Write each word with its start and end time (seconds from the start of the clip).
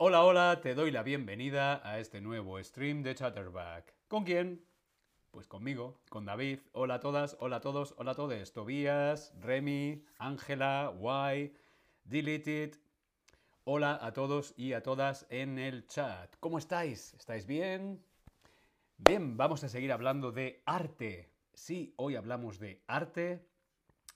Hola, 0.00 0.22
hola, 0.22 0.60
te 0.62 0.76
doy 0.76 0.92
la 0.92 1.02
bienvenida 1.02 1.80
a 1.82 1.98
este 1.98 2.20
nuevo 2.20 2.62
stream 2.62 3.02
de 3.02 3.16
Chatterback. 3.16 3.96
¿Con 4.06 4.22
quién? 4.22 4.64
Pues 5.32 5.48
conmigo, 5.48 5.98
con 6.08 6.24
David. 6.24 6.60
Hola 6.70 6.94
a 6.94 7.00
todas, 7.00 7.36
hola 7.40 7.56
a 7.56 7.60
todos, 7.60 7.94
hola 7.98 8.12
a 8.12 8.14
todos. 8.14 8.52
Tobías, 8.52 9.34
Remy, 9.40 10.04
Ángela, 10.18 10.94
Y, 11.34 11.52
Deleted. 12.04 12.76
Hola 13.64 13.98
a 14.00 14.12
todos 14.12 14.54
y 14.56 14.72
a 14.72 14.84
todas 14.84 15.26
en 15.30 15.58
el 15.58 15.88
chat. 15.88 16.32
¿Cómo 16.38 16.58
estáis? 16.58 17.14
¿Estáis 17.14 17.44
bien? 17.44 18.00
Bien, 18.98 19.36
vamos 19.36 19.64
a 19.64 19.68
seguir 19.68 19.90
hablando 19.90 20.30
de 20.30 20.62
arte. 20.64 21.28
Sí, 21.54 21.92
hoy 21.96 22.14
hablamos 22.14 22.60
de 22.60 22.84
arte. 22.86 23.44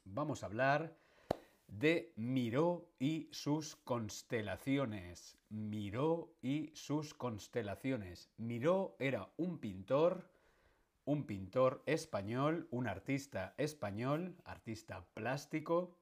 Vamos 0.04 0.44
a 0.44 0.46
hablar 0.46 0.94
de 1.66 2.12
Miró 2.14 2.86
y 3.00 3.28
sus 3.32 3.74
constelaciones. 3.74 5.41
Miró 5.52 6.32
y 6.40 6.70
sus 6.72 7.12
constelaciones. 7.12 8.30
Miró 8.38 8.96
era 8.98 9.30
un 9.36 9.58
pintor, 9.58 10.30
un 11.04 11.26
pintor 11.26 11.82
español, 11.84 12.68
un 12.70 12.86
artista 12.86 13.52
español, 13.58 14.34
artista 14.46 15.04
plástico 15.12 15.94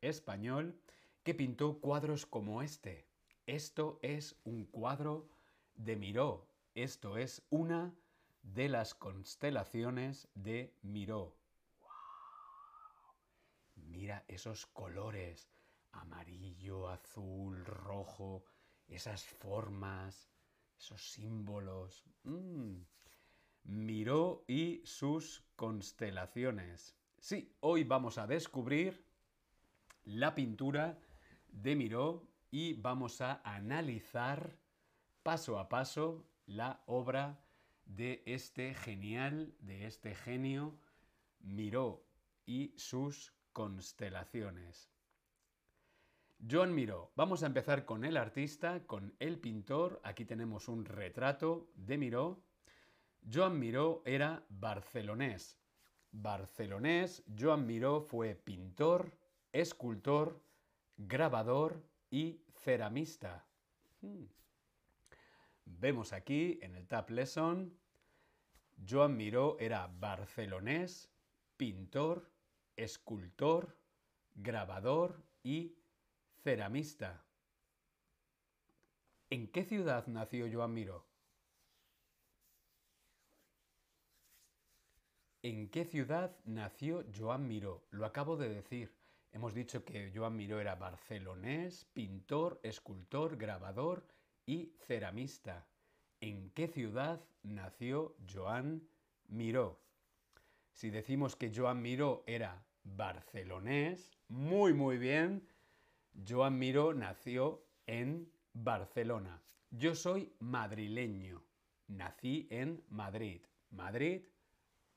español, 0.00 0.76
que 1.22 1.34
pintó 1.34 1.78
cuadros 1.78 2.26
como 2.26 2.62
este. 2.62 3.06
Esto 3.46 4.00
es 4.02 4.34
un 4.42 4.64
cuadro 4.64 5.28
de 5.76 5.94
Miró. 5.94 6.48
Esto 6.74 7.16
es 7.16 7.46
una 7.48 7.94
de 8.42 8.68
las 8.68 8.94
constelaciones 8.96 10.26
de 10.34 10.74
Miró. 10.82 11.36
Mira 13.76 14.24
esos 14.26 14.66
colores, 14.66 15.48
amarillo, 15.92 16.88
azul, 16.88 17.64
rojo, 17.64 18.44
esas 18.90 19.24
formas, 19.24 20.28
esos 20.78 21.12
símbolos. 21.12 22.04
Mm. 22.24 22.76
Miró 23.64 24.44
y 24.48 24.82
sus 24.84 25.44
constelaciones. 25.56 26.96
Sí, 27.18 27.54
hoy 27.60 27.84
vamos 27.84 28.18
a 28.18 28.26
descubrir 28.26 29.04
la 30.04 30.34
pintura 30.34 30.98
de 31.48 31.76
Miró 31.76 32.26
y 32.50 32.74
vamos 32.74 33.20
a 33.20 33.40
analizar 33.44 34.56
paso 35.22 35.58
a 35.58 35.68
paso 35.68 36.26
la 36.46 36.82
obra 36.86 37.44
de 37.84 38.22
este 38.26 38.74
genial, 38.74 39.54
de 39.60 39.86
este 39.86 40.14
genio 40.14 40.78
Miró 41.40 42.04
y 42.46 42.74
sus 42.76 43.32
constelaciones. 43.52 44.90
Joan 46.48 46.74
Miró. 46.74 47.12
Vamos 47.16 47.42
a 47.42 47.46
empezar 47.46 47.84
con 47.84 48.04
el 48.04 48.16
artista, 48.16 48.86
con 48.86 49.14
el 49.18 49.38
pintor. 49.38 50.00
Aquí 50.04 50.24
tenemos 50.24 50.68
un 50.68 50.84
retrato 50.84 51.68
de 51.74 51.98
Miró. 51.98 52.42
Joan 53.30 53.58
Miró 53.58 54.02
era 54.06 54.44
barcelonés. 54.48 55.58
Barcelonés, 56.12 57.22
Joan 57.38 57.66
Miró 57.66 58.00
fue 58.00 58.34
pintor, 58.34 59.12
escultor, 59.52 60.42
grabador 60.96 61.84
y 62.10 62.42
ceramista. 62.52 63.46
Hmm. 64.00 64.24
Vemos 65.66 66.12
aquí 66.12 66.58
en 66.62 66.74
el 66.74 66.86
Tab 66.88 67.10
Lesson, 67.10 67.78
Joan 68.88 69.16
Miró 69.16 69.56
era 69.60 69.86
barcelonés, 69.86 71.10
pintor, 71.56 72.30
escultor, 72.76 73.76
grabador 74.34 75.22
y 75.42 75.76
ceramista. 76.42 77.24
¿En 79.28 79.48
qué 79.48 79.64
ciudad 79.64 80.06
nació 80.06 80.48
Joan 80.52 80.74
Miró? 80.74 81.06
¿En 85.42 85.70
qué 85.70 85.84
ciudad 85.84 86.36
nació 86.44 87.04
Joan 87.16 87.46
Miró? 87.46 87.86
Lo 87.90 88.06
acabo 88.06 88.36
de 88.36 88.48
decir. 88.48 88.94
Hemos 89.32 89.54
dicho 89.54 89.84
que 89.84 90.10
Joan 90.14 90.36
Miró 90.36 90.60
era 90.60 90.74
barcelonés, 90.74 91.84
pintor, 91.92 92.58
escultor, 92.62 93.36
grabador 93.36 94.04
y 94.44 94.72
ceramista. 94.86 95.66
¿En 96.20 96.50
qué 96.50 96.66
ciudad 96.66 97.20
nació 97.42 98.16
Joan 98.32 98.82
Miró? 99.28 99.78
Si 100.72 100.90
decimos 100.90 101.36
que 101.36 101.52
Joan 101.54 101.80
Miró 101.80 102.24
era 102.26 102.64
barcelonés, 102.82 104.10
muy 104.28 104.74
muy 104.74 104.98
bien, 104.98 105.46
Joan 106.28 106.58
Miró 106.58 106.94
nació 106.94 107.64
en 107.86 108.30
Barcelona. 108.52 109.42
Yo 109.70 109.94
soy 109.94 110.32
madrileño, 110.40 111.42
nací 111.88 112.48
en 112.50 112.82
Madrid. 112.88 113.42
Madrid, 113.70 114.22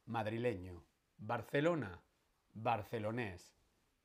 madrileño. 0.06 0.84
Barcelona, 1.18 2.02
barcelonés. 2.53 3.56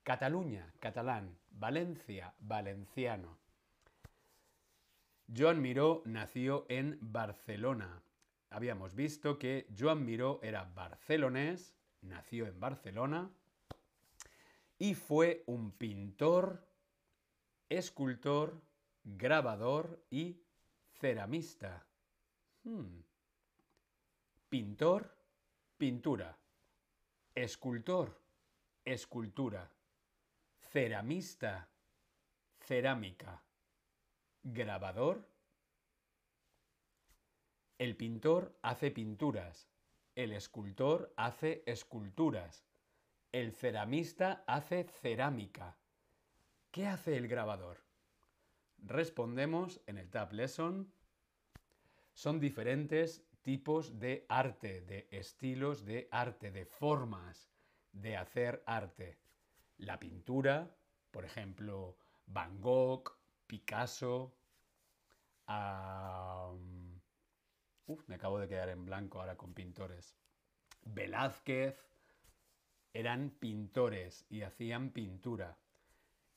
Cataluña, 0.03 0.73
catalán. 0.79 1.39
Valencia, 1.51 2.35
valenciano. 2.39 3.39
Joan 5.35 5.61
Miró 5.61 6.03
nació 6.07 6.65
en 6.69 6.99
Barcelona. 7.01 8.03
Habíamos 8.51 8.95
visto 8.95 9.39
que 9.39 9.67
Joan 9.77 10.05
Miró 10.07 10.41
era 10.43 10.65
barcelonés, 10.65 11.75
nació 12.01 12.47
en 12.47 12.59
Barcelona 12.59 13.31
y 14.79 14.95
fue 14.95 15.43
un 15.47 15.73
pintor, 15.73 16.68
escultor, 17.69 18.61
grabador 19.05 20.03
y 20.11 20.41
ceramista. 21.01 21.87
Hmm. 22.65 23.03
Pintor, 24.49 25.15
pintura. 25.77 26.39
Escultor, 27.35 28.21
escultura. 28.85 29.71
Ceramista, 30.61 31.69
cerámica. 32.59 33.43
Grabador. 34.43 35.29
El 37.79 37.97
pintor 37.97 38.59
hace 38.63 38.91
pinturas. 38.91 39.69
El 40.15 40.33
escultor 40.33 41.13
hace 41.17 41.63
esculturas. 41.67 42.65
El 43.31 43.53
ceramista 43.53 44.43
hace 44.47 44.85
cerámica. 44.85 45.77
¿Qué 46.79 46.87
hace 46.87 47.17
el 47.17 47.27
grabador? 47.27 47.83
Respondemos 48.77 49.81
en 49.89 49.99
el 49.99 50.09
Tab 50.11 50.33
Lesson. 50.33 50.95
Son 52.13 52.39
diferentes 52.39 53.27
tipos 53.43 53.99
de 53.99 54.25
arte, 54.29 54.83
de 54.83 55.09
estilos 55.11 55.85
de 55.85 56.07
arte, 56.13 56.53
de 56.53 56.67
formas 56.67 57.51
de 57.91 58.17
hacer 58.17 58.63
arte. 58.65 59.19
La 59.77 59.99
pintura, 59.99 60.73
por 61.11 61.25
ejemplo, 61.25 61.99
Van 62.27 62.61
Gogh, 62.61 63.11
Picasso. 63.49 64.37
Uf, 67.87 68.09
me 68.09 68.15
acabo 68.15 68.39
de 68.39 68.47
quedar 68.47 68.69
en 68.69 68.85
blanco 68.85 69.19
ahora 69.19 69.37
con 69.37 69.53
pintores. 69.53 70.15
Velázquez, 70.83 71.77
eran 72.93 73.31
pintores 73.31 74.25
y 74.29 74.43
hacían 74.43 74.93
pintura. 74.93 75.59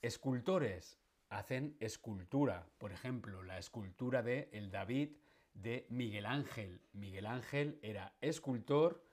Escultores 0.01 0.97
hacen 1.29 1.77
escultura. 1.79 2.67
Por 2.77 2.91
ejemplo, 2.91 3.43
la 3.43 3.57
escultura 3.59 4.23
de 4.23 4.49
el 4.51 4.71
David 4.71 5.11
de 5.53 5.85
Miguel 5.89 6.25
Ángel. 6.25 6.81
Miguel 6.93 7.25
Ángel 7.25 7.79
era 7.81 8.13
escultor 8.21 9.03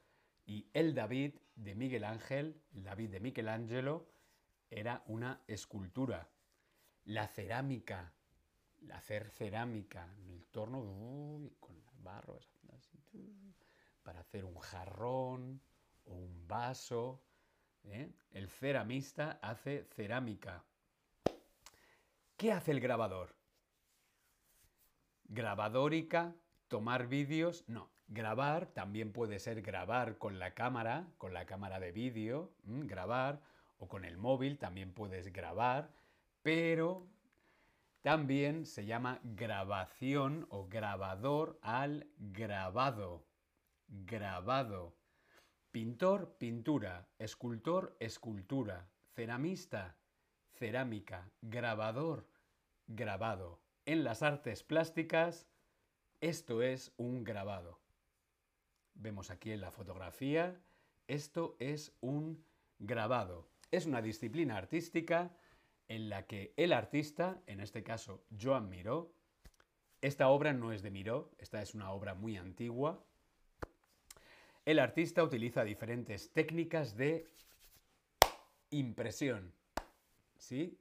y 0.46 0.66
el 0.72 0.94
David 0.94 1.34
de 1.56 1.74
Miguel 1.74 2.04
Ángel, 2.04 2.62
el 2.74 2.84
David 2.84 3.10
de 3.10 3.20
Michelangelo, 3.20 4.08
era 4.70 5.02
una 5.06 5.42
escultura. 5.46 6.28
La 7.04 7.26
cerámica, 7.28 8.12
hacer 8.92 9.30
cerámica 9.30 10.08
en 10.18 10.30
el 10.30 10.46
torno 10.46 10.80
con 11.60 11.76
el 11.76 12.02
barro, 12.02 12.38
para 14.02 14.20
hacer 14.20 14.46
un 14.46 14.58
jarrón 14.58 15.60
o 16.06 16.14
un 16.14 16.48
vaso, 16.48 17.22
¿eh? 17.84 18.10
El 18.30 18.48
ceramista 18.48 19.38
hace 19.42 19.84
cerámica. 19.84 20.64
¿Qué 22.38 22.52
hace 22.52 22.70
el 22.70 22.78
grabador? 22.78 23.34
Grabadórica, 25.24 26.36
tomar 26.68 27.08
vídeos, 27.08 27.64
no. 27.66 27.90
Grabar 28.06 28.66
también 28.66 29.12
puede 29.12 29.40
ser 29.40 29.60
grabar 29.60 30.18
con 30.18 30.38
la 30.38 30.54
cámara, 30.54 31.08
con 31.18 31.34
la 31.34 31.46
cámara 31.46 31.80
de 31.80 31.90
vídeo, 31.90 32.52
grabar, 32.62 33.42
o 33.78 33.88
con 33.88 34.04
el 34.04 34.18
móvil 34.18 34.56
también 34.56 34.94
puedes 34.94 35.32
grabar, 35.32 35.90
pero 36.42 37.08
también 38.02 38.66
se 38.66 38.86
llama 38.86 39.18
grabación 39.24 40.46
o 40.48 40.68
grabador 40.68 41.58
al 41.60 42.06
grabado. 42.18 43.26
Grabado. 43.88 44.94
Pintor, 45.72 46.36
pintura. 46.38 47.08
Escultor, 47.18 47.96
escultura. 47.98 48.88
Ceramista, 49.16 49.96
cerámica. 50.58 51.30
Grabador, 51.40 52.26
grabado. 52.86 53.60
En 53.86 54.04
las 54.04 54.22
artes 54.22 54.62
plásticas, 54.62 55.46
esto 56.20 56.62
es 56.62 56.92
un 56.96 57.24
grabado. 57.24 57.78
Vemos 58.94 59.30
aquí 59.30 59.52
en 59.52 59.60
la 59.60 59.70
fotografía, 59.70 60.60
esto 61.06 61.56
es 61.60 61.96
un 62.00 62.44
grabado. 62.78 63.48
Es 63.70 63.86
una 63.86 64.02
disciplina 64.02 64.56
artística 64.56 65.30
en 65.88 66.08
la 66.08 66.26
que 66.26 66.52
el 66.56 66.72
artista, 66.72 67.40
en 67.46 67.60
este 67.60 67.82
caso 67.82 68.24
Joan 68.38 68.68
Miró, 68.68 69.14
esta 70.00 70.28
obra 70.28 70.52
no 70.52 70.72
es 70.72 70.82
de 70.82 70.90
Miró, 70.90 71.30
esta 71.38 71.62
es 71.62 71.74
una 71.74 71.90
obra 71.92 72.14
muy 72.14 72.36
antigua, 72.36 73.02
el 74.64 74.78
artista 74.80 75.22
utiliza 75.24 75.64
diferentes 75.64 76.30
técnicas 76.32 76.94
de 76.94 77.26
impresión, 78.70 79.54
¿sí? 80.38 80.78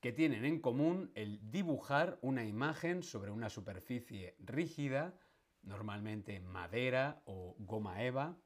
que 0.00 0.12
tienen 0.12 0.44
en 0.44 0.60
común 0.60 1.10
el 1.14 1.40
dibujar 1.50 2.18
una 2.22 2.44
imagen 2.44 3.02
sobre 3.02 3.30
una 3.30 3.50
superficie 3.50 4.36
rígida, 4.38 5.18
normalmente 5.62 6.38
madera 6.40 7.22
o 7.24 7.56
goma 7.58 8.02
eva, 8.02 8.36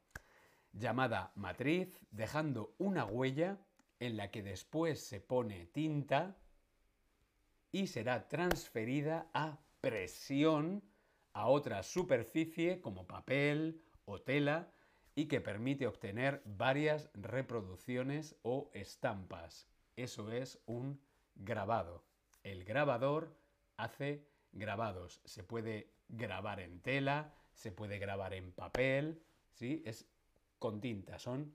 llamada 0.73 1.33
matriz, 1.35 2.01
dejando 2.11 2.75
una 2.79 3.05
huella 3.05 3.59
en 3.99 4.17
la 4.17 4.31
que 4.31 4.43
después 4.43 5.01
se 5.01 5.21
pone 5.21 5.67
tinta 5.67 6.37
y 7.73 7.87
será 7.89 8.29
transferida 8.29 9.29
a 9.35 9.59
presión 9.81 10.83
a 11.33 11.47
otra 11.47 11.83
superficie 11.83 12.81
como 12.81 13.07
papel 13.07 13.83
o 14.05 14.21
tela 14.21 14.73
y 15.15 15.27
que 15.27 15.41
permite 15.41 15.87
obtener 15.87 16.43
varias 16.45 17.11
reproducciones 17.15 18.37
o 18.43 18.71
estampas. 18.73 19.70
Eso 20.03 20.33
es 20.33 20.59
un 20.65 20.99
grabado. 21.35 22.05
El 22.43 22.65
grabador 22.65 23.37
hace 23.77 24.27
grabados. 24.53 25.21
Se 25.27 25.45
puede 25.45 25.93
grabar 26.09 26.61
en 26.61 26.81
tela, 26.81 27.35
se 27.53 27.71
puede 27.71 27.99
grabar 27.99 28.33
en 28.33 28.53
papel, 28.53 29.23
¿sí? 29.53 29.83
Es 29.85 30.07
con 30.59 30.81
tinta, 30.81 31.19
son 31.19 31.55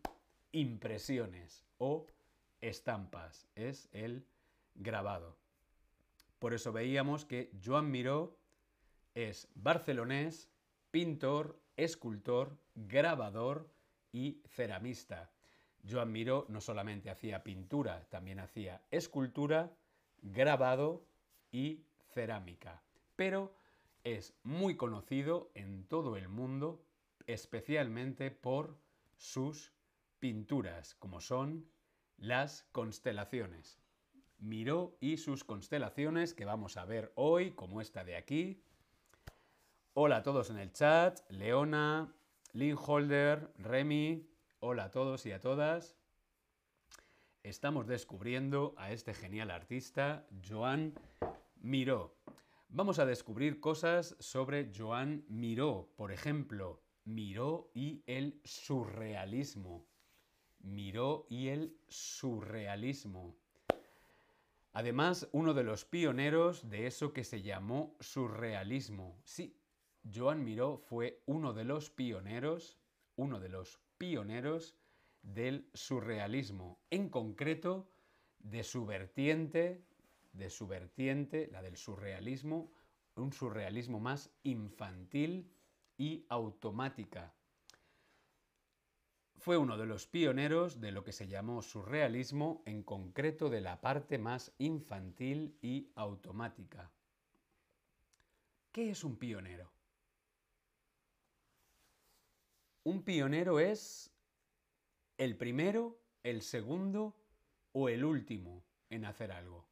impresiones 0.52 1.66
o 1.80 2.08
estampas, 2.62 3.48
es 3.56 3.90
el 3.92 4.28
grabado. 4.76 5.38
Por 6.38 6.54
eso 6.54 6.72
veíamos 6.72 7.26
que 7.26 7.52
Joan 7.64 7.90
Miró 7.90 8.38
es 9.16 9.48
barcelonés, 9.56 10.50
pintor, 10.92 11.60
escultor, 11.78 12.58
grabador 12.76 13.70
y 14.12 14.44
ceramista. 14.48 15.32
Joan 15.90 16.12
Miró 16.12 16.46
no 16.50 16.62
solamente 16.62 17.10
hacía 17.10 17.44
pintura, 17.44 18.08
también 18.10 18.40
hacía 18.40 18.82
escultura, 18.92 19.72
grabado 20.22 21.06
y 21.52 21.86
cerámica. 22.14 22.82
Pero 23.16 23.56
es 24.04 24.36
muy 24.44 24.76
conocido 24.76 25.52
en 25.54 25.88
todo 25.88 26.18
el 26.18 26.28
mundo, 26.28 26.84
especialmente 27.28 28.32
por 28.32 28.78
sus 29.16 29.74
pinturas, 30.20 30.96
como 30.96 31.22
son 31.22 31.70
las 32.18 32.64
constelaciones. 32.72 33.80
Miró 34.38 34.98
y 35.00 35.18
sus 35.18 35.44
constelaciones 35.44 36.34
que 36.34 36.46
vamos 36.46 36.78
a 36.78 36.86
ver 36.86 37.12
hoy, 37.16 37.52
como 37.52 37.82
esta 37.82 38.04
de 38.04 38.16
aquí. 38.16 38.64
Hola 39.94 40.18
a 40.18 40.24
todos 40.24 40.50
en 40.50 40.58
el 40.58 40.72
chat, 40.74 41.20
Leona, 41.30 42.14
Linholder, 42.54 43.52
Remy, 43.58 44.28
hola 44.60 44.86
a 44.86 44.92
todos 44.92 45.26
y 45.26 45.32
a 45.32 45.40
todas. 45.40 45.98
Estamos 47.44 47.88
descubriendo 47.88 48.74
a 48.78 48.92
este 48.92 49.14
genial 49.14 49.52
artista, 49.52 50.26
Joan 50.48 50.94
Miró. 51.56 52.18
Vamos 52.70 53.00
a 53.00 53.06
descubrir 53.06 53.60
cosas 53.60 54.16
sobre 54.20 54.72
Joan 54.76 55.24
Miró, 55.28 55.92
por 55.96 56.12
ejemplo, 56.12 56.82
Miró 57.04 57.70
y 57.74 58.04
el 58.08 58.42
surrealismo. 58.44 59.86
Miró 60.60 61.28
y 61.30 61.50
el 61.50 61.78
surrealismo. 61.88 63.36
Además, 64.74 65.30
uno 65.32 65.54
de 65.54 65.64
los 65.64 65.86
pioneros 65.86 66.68
de 66.68 66.88
eso 66.88 67.14
que 67.14 67.24
se 67.24 67.42
llamó 67.42 67.96
surrealismo. 68.00 69.22
Sí, 69.24 69.58
Joan 70.14 70.44
Miró 70.44 70.78
fue 70.78 71.22
uno 71.28 71.54
de 71.54 71.64
los 71.64 71.90
pioneros, 71.92 72.78
uno 73.16 73.40
de 73.40 73.50
los 73.50 73.85
pioneros 73.98 74.76
del 75.22 75.70
surrealismo, 75.74 76.80
en 76.90 77.10
concreto 77.10 77.90
de 78.40 78.64
su 78.64 78.86
vertiente, 78.86 79.84
de 80.34 80.50
su 80.50 80.68
vertiente, 80.68 81.50
la 81.52 81.62
del 81.62 81.78
surrealismo, 81.78 82.72
un 83.16 83.34
surrealismo 83.34 84.00
más 84.00 84.30
infantil 84.44 85.52
y 85.98 86.26
automática. 86.30 87.34
Fue 89.38 89.58
uno 89.58 89.78
de 89.78 89.86
los 89.86 90.08
pioneros 90.08 90.82
de 90.82 90.92
lo 90.92 91.04
que 91.04 91.12
se 91.12 91.28
llamó 91.28 91.62
surrealismo, 91.62 92.64
en 92.66 92.84
concreto 92.84 93.50
de 93.50 93.62
la 93.62 93.80
parte 93.80 94.18
más 94.18 94.52
infantil 94.58 95.58
y 95.62 95.92
automática. 95.96 96.92
¿Qué 98.72 98.90
es 98.90 99.04
un 99.04 99.18
pionero? 99.18 99.75
Un 102.86 103.02
pionero 103.02 103.60
es 103.60 104.14
el 105.18 105.36
primero, 105.36 106.00
el 106.22 106.44
segundo 106.44 107.16
o 107.72 107.90
el 107.90 108.06
último 108.06 108.64
en 108.92 109.06
hacer 109.06 109.32
algo. 109.32 109.66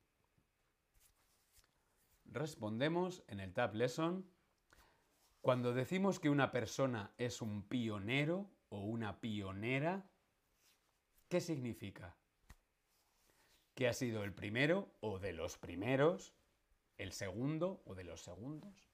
Respondemos 2.25 3.23
en 3.27 3.39
el 3.39 3.53
Tab 3.53 3.75
Lesson. 3.75 4.25
Cuando 5.41 5.75
decimos 5.75 6.19
que 6.19 6.31
una 6.31 6.51
persona 6.51 7.13
es 7.19 7.43
un 7.43 7.61
pionero 7.61 8.49
o 8.69 8.79
una 8.79 9.21
pionera, 9.21 10.09
¿qué 11.29 11.39
significa? 11.39 12.17
Que 13.75 13.87
ha 13.87 13.93
sido 13.93 14.23
el 14.23 14.33
primero 14.33 14.91
o 15.01 15.19
de 15.19 15.33
los 15.33 15.59
primeros, 15.59 16.33
el 16.97 17.11
segundo 17.11 17.83
o 17.85 17.93
de 17.93 18.05
los 18.05 18.23
segundos, 18.23 18.87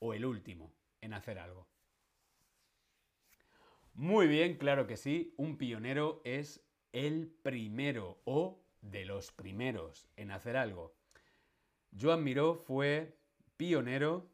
o 0.00 0.12
el 0.12 0.26
último 0.26 0.70
en 1.00 1.14
hacer 1.14 1.38
algo. 1.38 1.66
Muy 3.96 4.26
bien, 4.26 4.58
claro 4.58 4.86
que 4.86 4.98
sí, 4.98 5.32
un 5.38 5.56
pionero 5.56 6.20
es 6.22 6.62
el 6.92 7.28
primero 7.42 8.20
o 8.26 8.60
de 8.82 9.06
los 9.06 9.32
primeros 9.32 10.06
en 10.16 10.32
hacer 10.32 10.58
algo. 10.58 10.94
Joan 11.98 12.22
Miró 12.22 12.56
fue 12.56 13.16
pionero 13.56 14.28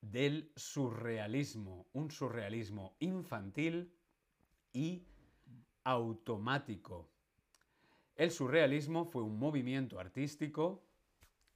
del 0.00 0.52
surrealismo, 0.54 1.88
un 1.94 2.12
surrealismo 2.12 2.94
infantil 3.00 3.92
y 4.72 5.02
automático. 5.82 7.10
El 8.14 8.30
surrealismo 8.30 9.04
fue 9.04 9.24
un 9.24 9.36
movimiento 9.36 9.98
artístico, 9.98 10.84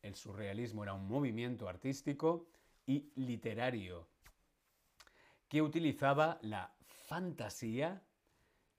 el 0.03 0.17
surrealismo 0.17 0.83
era 0.83 0.95
un 0.95 1.07
movimiento 1.07 1.69
artístico 1.69 2.49
y 2.87 3.13
literario 3.15 4.09
que 5.49 5.63
utilizaba 5.63 6.39
la 6.43 6.75
fantasía, 6.87 8.03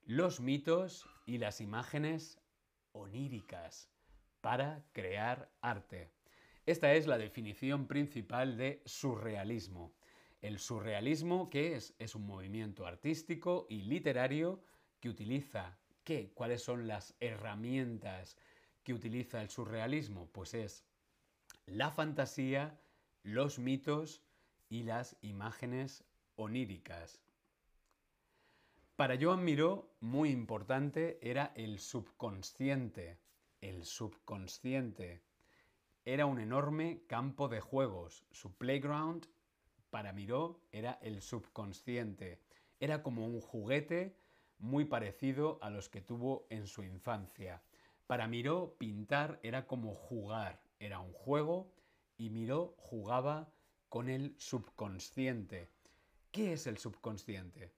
los 0.02 0.40
mitos 0.40 1.06
y 1.26 1.38
las 1.38 1.60
imágenes 1.60 2.40
oníricas 2.92 3.90
para 4.40 4.84
crear 4.92 5.50
arte. 5.60 6.12
Esta 6.66 6.94
es 6.94 7.06
la 7.06 7.18
definición 7.18 7.86
principal 7.86 8.56
de 8.56 8.82
surrealismo. 8.84 9.94
El 10.40 10.58
surrealismo, 10.58 11.50
¿qué 11.50 11.74
es? 11.74 11.94
Es 11.98 12.14
un 12.14 12.26
movimiento 12.26 12.86
artístico 12.86 13.66
y 13.68 13.82
literario 13.82 14.62
que 15.00 15.08
utiliza 15.08 15.78
¿qué? 16.08 16.32
¿Cuáles 16.32 16.62
son 16.62 16.88
las 16.88 17.14
herramientas 17.20 18.38
que 18.82 18.94
utiliza 18.94 19.42
el 19.42 19.50
surrealismo? 19.50 20.30
Pues 20.32 20.54
es 20.54 20.86
la 21.66 21.90
fantasía, 21.90 22.80
los 23.22 23.58
mitos 23.58 24.22
y 24.70 24.84
las 24.84 25.18
imágenes 25.20 26.06
oníricas. 26.38 27.20
Para 28.96 29.18
Joan 29.20 29.44
Miró, 29.44 29.90
muy 30.00 30.30
importante 30.30 31.18
era 31.20 31.52
el 31.54 31.78
subconsciente. 31.78 33.18
El 33.60 33.84
subconsciente. 33.84 35.22
era 36.04 36.26
un 36.26 36.38
enorme 36.40 37.02
campo 37.06 37.48
de 37.48 37.60
juegos. 37.60 38.24
Su 38.30 38.56
playground, 38.56 39.26
para 39.90 40.12
Miró, 40.12 40.60
era 40.72 40.98
el 41.02 41.20
subconsciente. 41.20 42.40
Era 42.80 43.02
como 43.02 43.26
un 43.26 43.40
juguete 43.40 44.16
muy 44.58 44.84
parecido 44.84 45.58
a 45.60 45.70
los 45.70 45.88
que 45.88 46.00
tuvo 46.00 46.46
en 46.50 46.66
su 46.66 46.82
infancia. 46.82 47.62
Para 48.06 48.26
Miró, 48.26 48.76
pintar 48.78 49.38
era 49.42 49.66
como 49.66 49.94
jugar, 49.94 50.62
era 50.78 51.00
un 51.00 51.12
juego 51.12 51.72
y 52.16 52.30
Miró 52.30 52.74
jugaba 52.78 53.52
con 53.88 54.08
el 54.08 54.34
subconsciente. 54.38 55.68
¿Qué 56.38 56.52
es 56.52 56.68
el 56.68 56.78
subconsciente? 56.78 57.72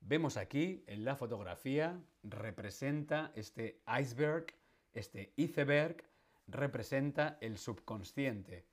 Vemos 0.00 0.38
aquí 0.38 0.82
en 0.86 1.04
la 1.04 1.16
fotografía, 1.16 2.02
representa 2.22 3.30
este 3.34 3.82
iceberg, 4.00 4.46
este 4.94 5.34
iceberg, 5.36 6.02
representa 6.46 7.36
el 7.42 7.58
subconsciente. 7.58 8.64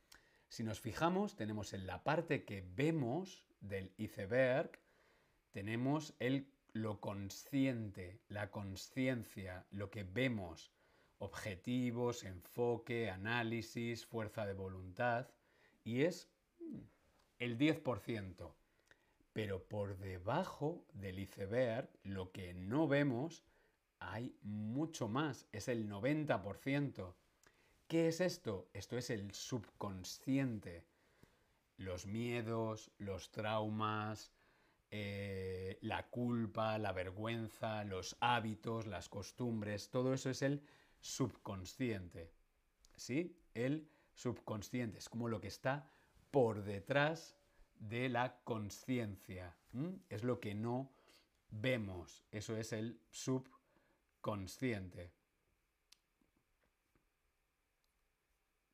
Si 0.47 0.63
nos 0.63 0.79
fijamos, 0.79 1.35
tenemos 1.35 1.73
en 1.73 1.87
la 1.87 2.05
parte 2.05 2.45
que 2.45 2.63
vemos 2.73 3.43
del 3.59 3.91
iceberg, 3.97 4.79
tenemos 5.51 6.13
el, 6.19 6.47
lo 6.71 7.01
consciente, 7.01 8.21
la 8.29 8.49
conciencia, 8.49 9.65
lo 9.71 9.91
que 9.91 10.05
vemos, 10.05 10.71
objetivos, 11.17 12.23
enfoque, 12.23 13.09
análisis, 13.09 14.05
fuerza 14.05 14.45
de 14.45 14.53
voluntad, 14.53 15.27
y 15.83 16.03
es 16.03 16.29
el 17.39 17.57
10%. 17.57 18.53
Pero 19.33 19.63
por 19.63 19.97
debajo 19.97 20.85
del 20.93 21.19
iceberg, 21.19 21.89
lo 22.03 22.31
que 22.31 22.53
no 22.53 22.87
vemos, 22.87 23.43
hay 23.99 24.35
mucho 24.41 25.07
más, 25.07 25.47
es 25.51 25.67
el 25.67 25.89
90%. 25.89 27.13
¿Qué 27.87 28.07
es 28.07 28.21
esto? 28.21 28.69
Esto 28.73 28.97
es 28.97 29.09
el 29.09 29.33
subconsciente. 29.33 30.85
Los 31.77 32.05
miedos, 32.05 32.91
los 32.97 33.31
traumas, 33.31 34.31
eh, 34.91 35.77
la 35.81 36.07
culpa, 36.09 36.77
la 36.77 36.91
vergüenza, 36.91 37.83
los 37.83 38.17
hábitos, 38.19 38.87
las 38.87 39.09
costumbres, 39.09 39.89
todo 39.89 40.13
eso 40.13 40.29
es 40.29 40.41
el 40.41 40.63
subconsciente. 40.99 42.31
¿Sí? 42.95 43.37
El 43.53 43.89
subconsciente 44.13 44.99
es 44.99 45.09
como 45.09 45.29
lo 45.29 45.39
que 45.39 45.47
está 45.47 45.89
por 46.31 46.63
detrás 46.63 47.38
de 47.79 48.09
la 48.09 48.41
conciencia. 48.43 49.55
Es 50.09 50.23
lo 50.23 50.39
que 50.39 50.53
no 50.53 50.91
vemos. 51.49 52.23
Eso 52.31 52.55
es 52.55 52.73
el 52.73 52.99
subconsciente. 53.09 55.11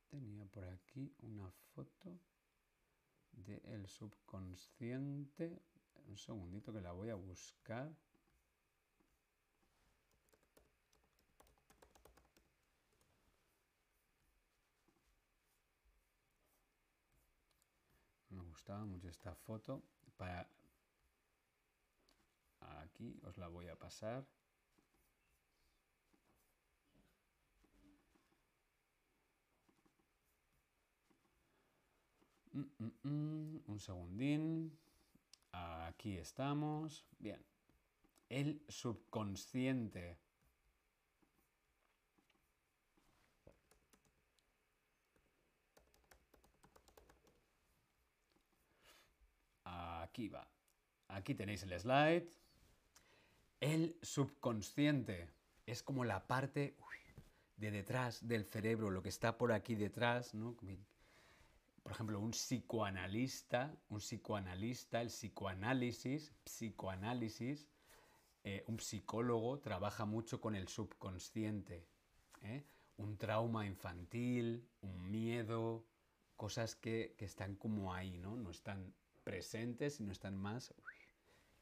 Tenía 0.08 0.44
por 0.46 0.64
aquí 0.64 1.14
una 1.22 1.50
foto 1.50 2.18
del 3.32 3.86
subconsciente. 3.86 5.62
Un 6.08 6.16
segundito 6.16 6.72
que 6.72 6.80
la 6.80 6.92
voy 6.92 7.10
a 7.10 7.14
buscar. 7.14 7.94
Gustaba 18.66 18.84
mucho 18.84 19.08
esta 19.08 19.32
foto. 19.32 19.80
Para... 20.16 20.48
Aquí 22.82 23.16
os 23.22 23.38
la 23.38 23.46
voy 23.46 23.68
a 23.68 23.76
pasar. 23.76 24.26
Mm, 32.52 32.64
mm, 32.78 32.92
mm, 33.04 33.62
un 33.68 33.78
segundín. 33.78 34.76
Aquí 35.52 36.16
estamos. 36.16 37.04
Bien. 37.20 37.40
El 38.28 38.60
subconsciente. 38.68 40.18
Aquí 51.08 51.34
tenéis 51.34 51.62
el 51.62 51.78
slide. 51.78 52.28
El 53.60 53.96
subconsciente 54.02 55.28
es 55.66 55.82
como 55.82 56.04
la 56.04 56.26
parte 56.26 56.76
de 57.56 57.70
detrás 57.70 58.26
del 58.26 58.44
cerebro, 58.44 58.90
lo 58.90 59.02
que 59.02 59.08
está 59.08 59.36
por 59.36 59.52
aquí 59.52 59.74
detrás, 59.74 60.34
¿no? 60.34 60.56
Por 61.82 61.92
ejemplo, 61.92 62.18
un 62.18 62.32
psicoanalista, 62.32 63.76
un 63.88 64.00
psicoanalista, 64.00 65.00
el 65.00 65.08
psicoanálisis, 65.08 66.32
psicoanálisis, 66.44 67.68
eh, 68.42 68.64
un 68.66 68.80
psicólogo 68.80 69.60
trabaja 69.60 70.04
mucho 70.04 70.40
con 70.40 70.54
el 70.54 70.68
subconsciente. 70.68 71.86
¿eh? 72.42 72.64
Un 72.96 73.16
trauma 73.18 73.66
infantil, 73.66 74.68
un 74.80 75.10
miedo, 75.10 75.84
cosas 76.36 76.74
que, 76.74 77.14
que 77.18 77.24
están 77.24 77.54
como 77.56 77.94
ahí, 77.94 78.18
¿no? 78.18 78.36
No 78.36 78.50
están 78.50 78.94
presentes 79.26 79.98
y 79.98 80.04
no 80.04 80.12
están 80.12 80.36
más 80.36 80.72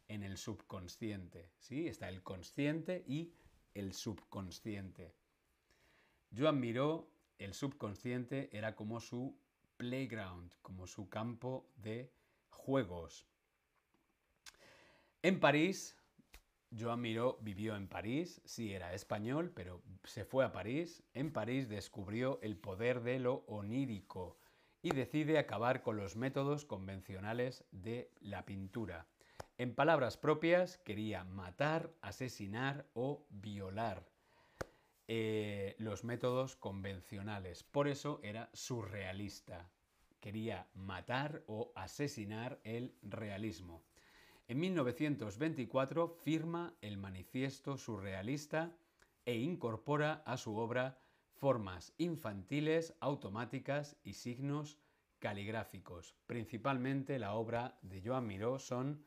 en 0.09 0.23
el 0.23 0.37
subconsciente. 0.37 1.49
¿sí? 1.59 1.89
Está 1.89 2.11
el 2.11 2.23
consciente 2.23 3.03
y 3.09 3.33
el 3.73 3.95
subconsciente. 3.95 5.15
Yo 6.31 6.47
admiro 6.47 7.09
el 7.39 7.55
subconsciente 7.55 8.51
era 8.53 8.77
como 8.77 9.01
su 9.01 9.35
playground, 9.79 10.53
como 10.61 10.87
su 10.87 11.09
campo 11.09 11.67
de 11.77 12.13
juegos. 12.51 13.27
En 15.23 15.41
París, 15.41 15.97
Joan 16.79 17.01
Miró 17.01 17.39
vivió 17.41 17.77
en 17.77 17.89
París, 17.89 18.43
sí 18.45 18.75
era 18.75 18.93
español, 18.93 19.51
pero 19.55 19.81
se 20.05 20.27
fue 20.27 20.45
a 20.45 20.53
París. 20.53 21.03
En 21.15 21.33
París 21.33 21.71
descubrió 21.71 22.39
el 22.43 22.59
poder 22.59 23.01
de 23.01 23.21
lo 23.21 23.37
onírico, 23.47 24.37
y 24.85 24.91
decide 24.91 25.39
acabar 25.39 25.83
con 25.83 25.97
los 25.97 26.15
métodos 26.15 26.67
convencionales 26.67 27.65
de 27.73 28.11
la 28.21 28.45
pintura. 28.45 29.07
En 29.57 29.75
palabras 29.75 30.19
propias, 30.19 30.77
quería 30.77 31.25
matar, 31.25 31.91
asesinar 32.03 32.85
o 32.93 33.27
violar 33.31 34.05
eh, 35.09 35.75
los 35.79 36.05
métodos 36.05 36.55
convencionales. 36.55 37.63
Por 37.63 37.89
eso 37.89 38.21
era 38.23 38.51
surrealista. 38.53 39.71
Quería 40.21 40.67
matar 40.75 41.43
o 41.47 41.73
asesinar 41.75 42.61
el 42.63 42.95
realismo. 43.01 43.83
En 44.49 44.61
1924 44.61 46.09
firma 46.09 46.75
el 46.83 46.99
Manifiesto 46.99 47.79
Surrealista 47.79 48.77
e 49.25 49.37
incorpora 49.37 50.23
a 50.27 50.37
su 50.37 50.59
obra 50.59 50.99
formas 51.45 51.93
infantiles, 51.99 52.95
automáticas 53.01 53.99
y 54.03 54.15
signos 54.15 54.79
caligráficos. 55.19 56.15
Principalmente 56.27 57.19
la 57.19 57.35
obra 57.35 57.79
de 57.83 58.01
Joan 58.01 58.27
Miró 58.27 58.59
son 58.59 59.05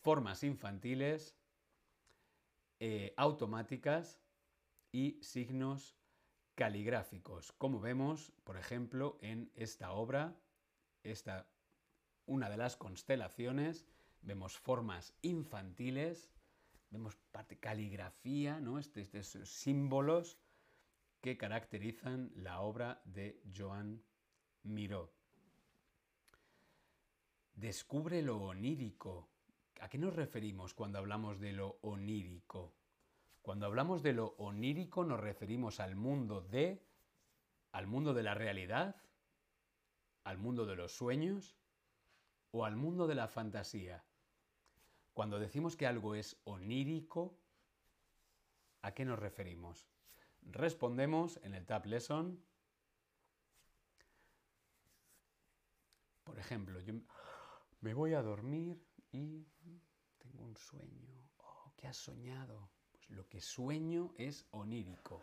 formas 0.00 0.44
infantiles, 0.44 1.36
eh, 2.80 3.12
automáticas 3.18 4.18
y 4.92 5.18
signos 5.20 5.94
caligráficos, 6.54 7.52
como 7.52 7.80
vemos, 7.80 8.32
por 8.44 8.56
ejemplo, 8.56 9.18
en 9.20 9.52
esta 9.54 9.92
obra, 9.92 10.34
esta, 11.02 11.46
una 12.24 12.48
de 12.48 12.56
las 12.56 12.78
constelaciones, 12.78 13.84
vemos 14.22 14.56
formas 14.56 15.12
infantiles, 15.20 16.30
vemos 16.88 17.14
parte 17.30 17.58
caligrafía, 17.58 18.58
¿no? 18.58 18.78
estos 18.78 19.50
símbolos 19.50 20.38
que 21.22 21.36
caracterizan 21.36 22.32
la 22.34 22.60
obra 22.60 23.00
de 23.04 23.40
Joan 23.56 24.02
Miró. 24.64 25.12
Descubre 27.54 28.20
lo 28.22 28.38
onírico. 28.38 29.28
¿A 29.80 29.88
qué 29.88 29.98
nos 29.98 30.14
referimos 30.14 30.74
cuando 30.74 30.98
hablamos 30.98 31.38
de 31.38 31.52
lo 31.52 31.78
onírico? 31.82 32.74
Cuando 33.40 33.66
hablamos 33.66 34.02
de 34.02 34.14
lo 34.14 34.34
onírico 34.38 35.04
nos 35.04 35.20
referimos 35.20 35.78
al 35.78 35.94
mundo 35.94 36.40
de 36.40 36.84
al 37.70 37.86
mundo 37.86 38.12
de 38.12 38.22
la 38.22 38.34
realidad, 38.34 38.96
al 40.24 40.38
mundo 40.38 40.66
de 40.66 40.76
los 40.76 40.92
sueños 40.92 41.56
o 42.50 42.64
al 42.64 42.76
mundo 42.76 43.06
de 43.06 43.14
la 43.14 43.28
fantasía. 43.28 44.04
Cuando 45.14 45.38
decimos 45.38 45.76
que 45.76 45.86
algo 45.86 46.14
es 46.14 46.36
onírico, 46.44 47.38
¿a 48.82 48.92
qué 48.92 49.04
nos 49.04 49.18
referimos? 49.18 49.88
Respondemos 50.50 51.40
en 51.42 51.54
el 51.54 51.64
Tab 51.66 51.86
Lesson. 51.86 52.42
Por 56.24 56.38
ejemplo, 56.38 56.80
yo 56.80 56.94
me 57.80 57.94
voy 57.94 58.14
a 58.14 58.22
dormir 58.22 58.82
y 59.10 59.46
tengo 60.18 60.44
un 60.44 60.56
sueño. 60.56 61.30
Oh, 61.38 61.72
¿qué 61.76 61.86
has 61.88 61.96
soñado? 61.96 62.70
Pues 62.92 63.10
lo 63.10 63.28
que 63.28 63.40
sueño 63.40 64.14
es 64.18 64.46
onírico. 64.50 65.22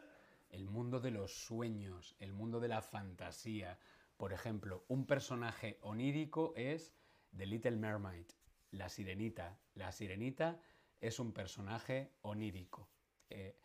el 0.49 0.67
mundo 0.67 0.99
de 0.99 1.11
los 1.11 1.31
sueños, 1.31 2.15
el 2.19 2.33
mundo 2.33 2.59
de 2.59 2.67
la 2.67 2.81
fantasía. 2.81 3.77
Por 4.17 4.33
ejemplo, 4.33 4.83
un 4.87 5.05
personaje 5.05 5.77
onírico 5.81 6.53
es 6.55 6.93
The 7.35 7.45
Little 7.45 7.77
Mermaid, 7.77 8.25
la 8.71 8.89
sirenita. 8.89 9.59
La 9.75 9.91
sirenita 9.91 10.59
es 10.99 11.19
un 11.19 11.33
personaje 11.33 12.13
onírico. 12.21 12.89
Eh, 13.29 13.57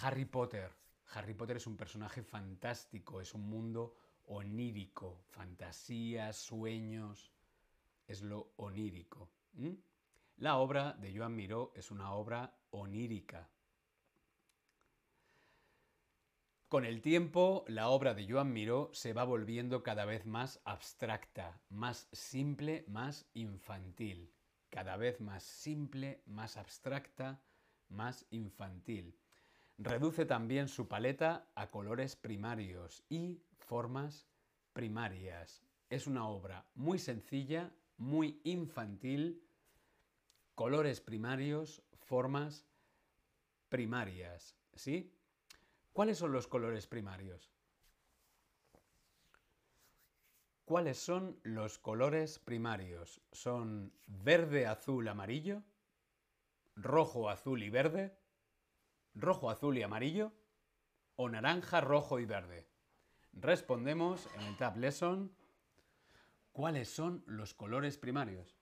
Harry 0.00 0.24
Potter. 0.24 0.72
Harry 1.12 1.34
Potter 1.34 1.56
es 1.56 1.66
un 1.66 1.76
personaje 1.76 2.22
fantástico, 2.22 3.20
es 3.20 3.34
un 3.34 3.48
mundo 3.48 3.94
onírico, 4.26 5.22
fantasías, 5.28 6.36
sueños, 6.36 7.30
es 8.06 8.22
lo 8.22 8.52
onírico. 8.56 9.30
La 10.36 10.56
obra 10.58 10.94
de 10.94 11.16
Joan 11.16 11.36
Miró 11.36 11.72
es 11.74 11.90
una 11.90 12.12
obra 12.12 12.56
onírica. 12.70 13.48
Con 16.68 16.84
el 16.84 17.02
tiempo, 17.02 17.64
la 17.68 17.88
obra 17.88 18.14
de 18.14 18.26
Joan 18.28 18.52
Miró 18.52 18.90
se 18.92 19.12
va 19.12 19.22
volviendo 19.22 19.84
cada 19.84 20.04
vez 20.06 20.26
más 20.26 20.60
abstracta, 20.64 21.60
más 21.68 22.08
simple, 22.10 22.84
más 22.88 23.28
infantil. 23.32 24.34
Cada 24.70 24.96
vez 24.96 25.20
más 25.20 25.44
simple, 25.44 26.24
más 26.26 26.56
abstracta, 26.56 27.40
más 27.88 28.26
infantil. 28.30 29.16
Reduce 29.78 30.24
también 30.24 30.68
su 30.68 30.86
paleta 30.86 31.48
a 31.54 31.70
colores 31.70 32.14
primarios 32.14 33.02
y 33.08 33.42
formas 33.58 34.28
primarias. 34.72 35.62
Es 35.90 36.06
una 36.06 36.28
obra 36.28 36.64
muy 36.74 36.98
sencilla, 36.98 37.72
muy 37.96 38.40
infantil, 38.44 39.42
colores 40.54 41.00
primarios, 41.00 41.82
formas 41.92 42.64
primarias. 43.68 44.56
¿Sí? 44.74 45.12
¿Cuáles 45.92 46.18
son 46.18 46.32
los 46.32 46.46
colores 46.46 46.86
primarios? 46.86 47.52
¿Cuáles 50.64 50.98
son 50.98 51.38
los 51.42 51.78
colores 51.78 52.38
primarios? 52.38 53.20
¿Son 53.32 53.92
verde, 54.06 54.66
azul, 54.66 55.06
amarillo? 55.08 55.62
¿Rojo, 56.74 57.28
azul 57.28 57.62
y 57.62 57.70
verde? 57.70 58.16
¿Rojo, 59.14 59.48
azul 59.48 59.78
y 59.78 59.82
amarillo? 59.82 60.32
¿O 61.16 61.28
naranja, 61.28 61.80
rojo 61.80 62.18
y 62.18 62.26
verde? 62.26 62.66
Respondemos 63.32 64.28
en 64.34 64.42
el 64.42 64.56
Tab 64.56 64.76
Lesson 64.76 65.32
cuáles 66.52 66.88
son 66.88 67.22
los 67.26 67.54
colores 67.54 67.96
primarios. 67.96 68.56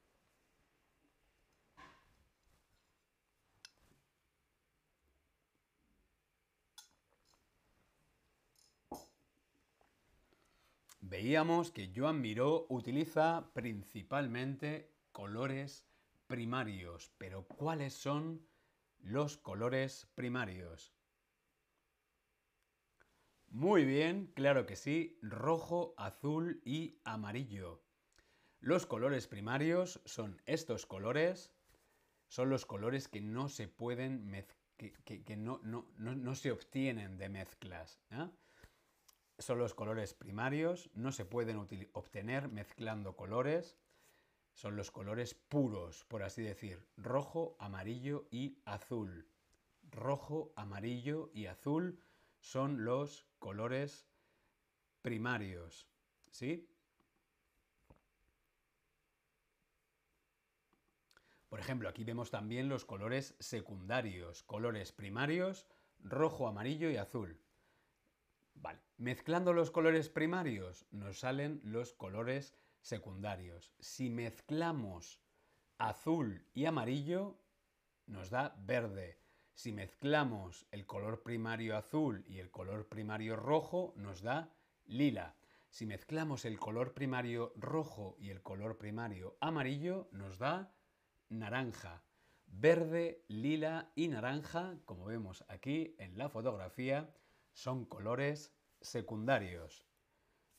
Veíamos 11.00 11.70
que 11.70 11.92
Joan 11.94 12.20
Miró 12.20 12.66
utiliza 12.70 13.50
principalmente 13.52 14.94
colores 15.12 15.86
primarios, 16.26 17.12
pero 17.18 17.46
¿cuáles 17.46 17.92
son 17.92 18.46
los 19.02 19.36
colores 19.36 20.08
primarios? 20.14 20.94
Muy 23.48 23.84
bien, 23.84 24.32
claro 24.34 24.64
que 24.64 24.76
sí, 24.76 25.18
rojo, 25.20 25.94
azul 25.98 26.62
y 26.64 27.00
amarillo. 27.04 27.82
Los 28.60 28.86
colores 28.86 29.26
primarios 29.26 30.00
son 30.06 30.40
estos 30.46 30.86
colores, 30.86 31.52
son 32.28 32.48
los 32.48 32.64
colores 32.64 33.08
que 33.08 33.20
no 33.20 33.48
se 33.48 33.68
pueden 33.68 34.30
que, 34.76 35.36
no, 35.36 35.60
no, 35.62 36.34
se 36.34 36.50
obtienen 36.50 37.18
de 37.18 37.28
mezclas. 37.28 38.00
¿eh? 38.10 38.28
Son 39.38 39.58
los 39.58 39.74
colores 39.74 40.14
primarios, 40.14 40.90
no 40.94 41.12
se 41.12 41.24
pueden 41.24 41.58
obtener 41.92 42.48
mezclando 42.48 43.16
colores. 43.16 43.76
Son 44.54 44.76
los 44.76 44.90
colores 44.90 45.34
puros, 45.34 46.04
por 46.04 46.22
así 46.22 46.42
decir, 46.42 46.86
rojo, 46.96 47.56
amarillo 47.58 48.26
y 48.30 48.58
azul. 48.64 49.26
Rojo, 49.90 50.52
amarillo 50.56 51.30
y 51.34 51.46
azul 51.46 51.98
son 52.40 52.84
los 52.84 53.26
colores 53.38 54.06
primarios. 55.02 55.88
¿Sí? 56.30 56.68
Por 61.52 61.60
ejemplo, 61.60 61.88
aquí 61.88 62.02
vemos 62.02 62.30
también 62.30 62.70
los 62.70 62.86
colores 62.86 63.34
secundarios, 63.38 64.42
colores 64.42 64.90
primarios, 64.92 65.66
rojo, 66.02 66.48
amarillo 66.48 66.88
y 66.90 66.96
azul. 66.96 67.38
Vale, 68.54 68.80
mezclando 68.96 69.52
los 69.52 69.70
colores 69.70 70.08
primarios 70.08 70.86
nos 70.92 71.18
salen 71.18 71.60
los 71.62 71.92
colores 71.92 72.54
secundarios. 72.82 73.72
Si 73.78 74.10
mezclamos 74.10 75.20
azul 75.78 76.46
y 76.52 76.66
amarillo, 76.66 77.40
nos 78.06 78.30
da 78.30 78.54
verde. 78.58 79.18
Si 79.54 79.72
mezclamos 79.72 80.66
el 80.70 80.86
color 80.86 81.22
primario 81.22 81.76
azul 81.76 82.24
y 82.26 82.38
el 82.38 82.50
color 82.50 82.88
primario 82.88 83.36
rojo, 83.36 83.94
nos 83.96 84.22
da 84.22 84.52
lila. 84.84 85.36
Si 85.68 85.86
mezclamos 85.86 86.44
el 86.44 86.58
color 86.58 86.92
primario 86.92 87.52
rojo 87.56 88.16
y 88.18 88.30
el 88.30 88.42
color 88.42 88.76
primario 88.76 89.38
amarillo, 89.40 90.08
nos 90.12 90.38
da 90.38 90.74
naranja. 91.28 92.04
Verde, 92.46 93.24
lila 93.28 93.90
y 93.94 94.08
naranja, 94.08 94.76
como 94.84 95.06
vemos 95.06 95.44
aquí 95.48 95.94
en 95.98 96.18
la 96.18 96.28
fotografía, 96.28 97.14
son 97.52 97.86
colores 97.86 98.54
secundarios. 98.80 99.86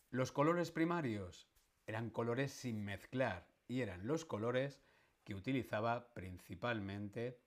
Los 0.09 0.31
colores 0.31 0.71
primarios 0.71 1.47
eran 1.85 2.09
colores 2.09 2.51
sin 2.51 2.83
mezclar 2.83 3.47
y 3.67 3.81
eran 3.81 4.07
los 4.07 4.25
colores 4.25 4.81
que 5.23 5.35
utilizaba 5.35 6.13
principalmente 6.13 7.41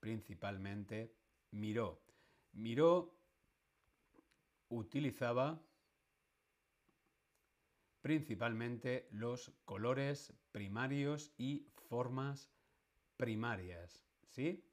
principalmente 0.00 1.16
Miró. 1.50 2.04
Miró 2.52 3.16
utilizaba 4.68 5.62
principalmente 8.02 9.08
los 9.12 9.50
colores 9.64 10.34
primarios 10.52 11.32
y 11.38 11.70
formas 11.88 12.50
primarias, 13.16 14.04
¿sí? 14.28 14.68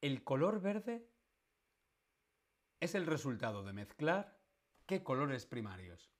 El 0.00 0.22
color 0.22 0.60
verde 0.60 1.10
es 2.78 2.94
el 2.94 3.06
resultado 3.06 3.64
de 3.64 3.72
mezclar 3.72 4.37
qué 4.88 5.02
colores 5.02 5.44
primarios. 5.44 6.10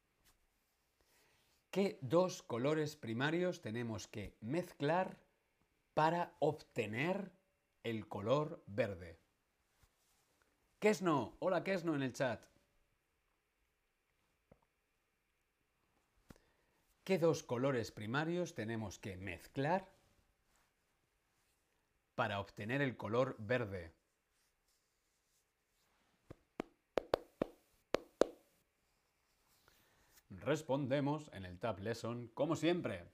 ¿Qué 1.71 1.99
dos 2.03 2.43
colores 2.43 2.97
primarios 2.97 3.63
tenemos 3.63 4.07
que 4.07 4.37
mezclar 4.43 5.17
para 5.95 6.37
obtener 6.39 7.33
el 7.83 8.07
color 8.07 8.63
verde. 8.67 9.19
no? 11.01 11.37
hola 11.41 11.65
no 11.83 11.95
en 11.95 12.03
el 12.03 12.13
chat. 12.13 12.45
¿Qué 17.05 17.19
dos 17.19 17.43
colores 17.43 17.91
primarios 17.91 18.55
tenemos 18.55 18.99
que 18.99 19.17
mezclar 19.17 19.91
para 22.15 22.39
obtener 22.39 22.83
el 22.83 22.99
color 22.99 23.35
verde? 23.39 23.98
Respondemos 30.41 31.31
en 31.33 31.45
el 31.45 31.59
Tab 31.59 31.81
Lesson 31.81 32.29
como 32.35 32.57
siempre. 32.57 33.05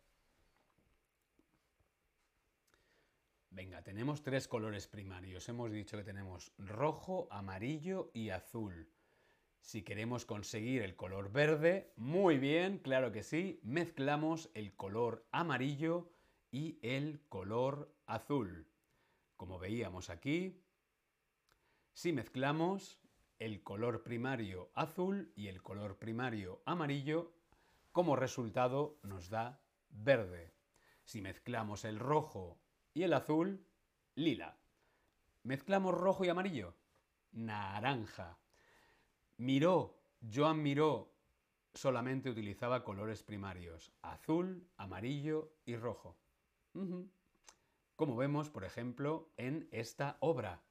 Venga, 3.51 3.83
tenemos 3.83 4.23
tres 4.23 4.49
colores 4.49 4.89
primarios. 4.89 5.49
Hemos 5.49 5.71
dicho 5.71 5.97
que 5.97 6.03
tenemos 6.03 6.53
rojo, 6.59 7.29
amarillo 7.31 8.11
y 8.13 8.31
azul. 8.31 8.89
Si 9.61 9.83
queremos 9.83 10.27
conseguir 10.27 10.83
el 10.83 10.97
color 10.97 11.31
verde, 11.31 11.93
muy 11.97 12.39
bien, 12.39 12.79
claro 12.79 13.13
que 13.13 13.23
sí, 13.23 13.61
mezclamos 13.63 14.51
el 14.55 14.75
color 14.75 15.25
amarillo 15.31 16.11
y 16.51 16.79
el 16.83 17.21
color 17.29 17.95
azul. 18.07 18.67
Como 19.37 19.59
veíamos 19.59 20.11
aquí, 20.11 20.61
si 21.93 22.13
mezclamos 22.13 22.99
el 23.45 23.63
color 23.63 24.03
primario 24.03 24.71
azul 24.75 25.31
y 25.37 25.49
el 25.49 25.63
color 25.63 25.99
primario 25.99 26.63
amarillo, 26.65 27.35
como 27.93 28.17
resultado 28.17 28.97
nos 29.03 29.29
da 29.29 29.61
verde. 29.91 30.55
Si 31.05 31.21
mezclamos 31.21 31.85
el 31.85 31.99
rojo 31.99 32.59
y 32.95 33.03
el 33.03 33.13
azul, 33.13 33.67
lila. 34.15 34.57
Mezclamos 35.43 35.95
rojo 35.95 36.25
y 36.25 36.31
amarillo, 36.31 36.75
naranja. 37.33 38.39
Miró, 39.37 40.01
Joan 40.33 40.63
Miró 40.63 41.13
solamente 41.75 42.31
utilizaba 42.31 42.83
colores 42.83 43.23
primarios, 43.23 43.93
azul, 44.01 44.67
amarillo 44.79 45.53
y 45.67 45.77
rojo. 45.77 46.17
Como 47.95 48.17
vemos, 48.17 48.49
por 48.49 48.65
ejemplo, 48.65 49.29
en 49.37 49.69
esta 49.71 50.17
obra, 50.21 50.63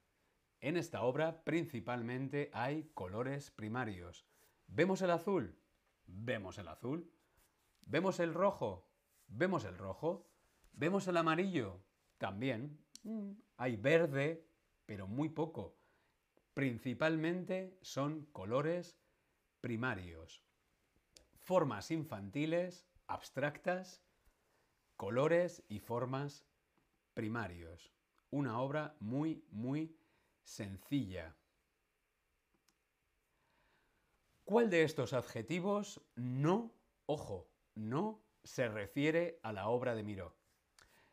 En 0.64 0.78
esta 0.78 1.02
obra 1.02 1.44
principalmente 1.44 2.48
hay 2.54 2.84
colores 2.94 3.50
primarios. 3.50 4.24
¿Vemos 4.66 5.02
el 5.02 5.10
azul? 5.10 5.58
Vemos 6.06 6.56
el 6.56 6.68
azul. 6.68 7.12
¿Vemos 7.82 8.18
el 8.18 8.32
rojo? 8.32 8.88
Vemos 9.26 9.66
el 9.66 9.76
rojo. 9.76 10.26
¿Vemos 10.72 11.06
el 11.06 11.18
amarillo? 11.18 11.82
También. 12.16 12.82
Mm, 13.02 13.32
hay 13.58 13.76
verde, 13.76 14.48
pero 14.86 15.06
muy 15.06 15.28
poco. 15.28 15.76
Principalmente 16.54 17.76
son 17.82 18.24
colores 18.32 18.96
primarios. 19.60 20.42
Formas 21.40 21.90
infantiles, 21.90 22.88
abstractas, 23.06 24.02
colores 24.96 25.62
y 25.68 25.80
formas 25.80 26.46
primarios. 27.12 27.92
Una 28.30 28.60
obra 28.60 28.96
muy, 28.98 29.44
muy 29.50 29.94
sencilla. 30.44 31.34
¿Cuál 34.44 34.70
de 34.70 34.82
estos 34.82 35.14
adjetivos 35.14 36.02
no, 36.14 36.70
ojo, 37.06 37.48
no 37.74 38.22
se 38.42 38.68
refiere 38.68 39.40
a 39.42 39.52
la 39.52 39.68
obra 39.68 39.94
de 39.94 40.02
Miró? 40.02 40.36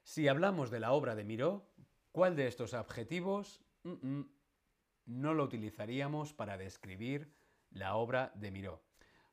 Si 0.03 0.27
hablamos 0.27 0.69
de 0.69 0.81
la 0.81 0.91
obra 0.91 1.15
de 1.15 1.23
Miró, 1.23 1.65
¿cuál 2.11 2.35
de 2.35 2.47
estos 2.47 2.73
adjetivos 2.73 3.61
no 3.83 5.33
lo 5.33 5.43
utilizaríamos 5.43 6.33
para 6.33 6.57
describir 6.57 7.33
la 7.71 7.95
obra 7.95 8.33
de 8.35 8.51
Miró? 8.51 8.83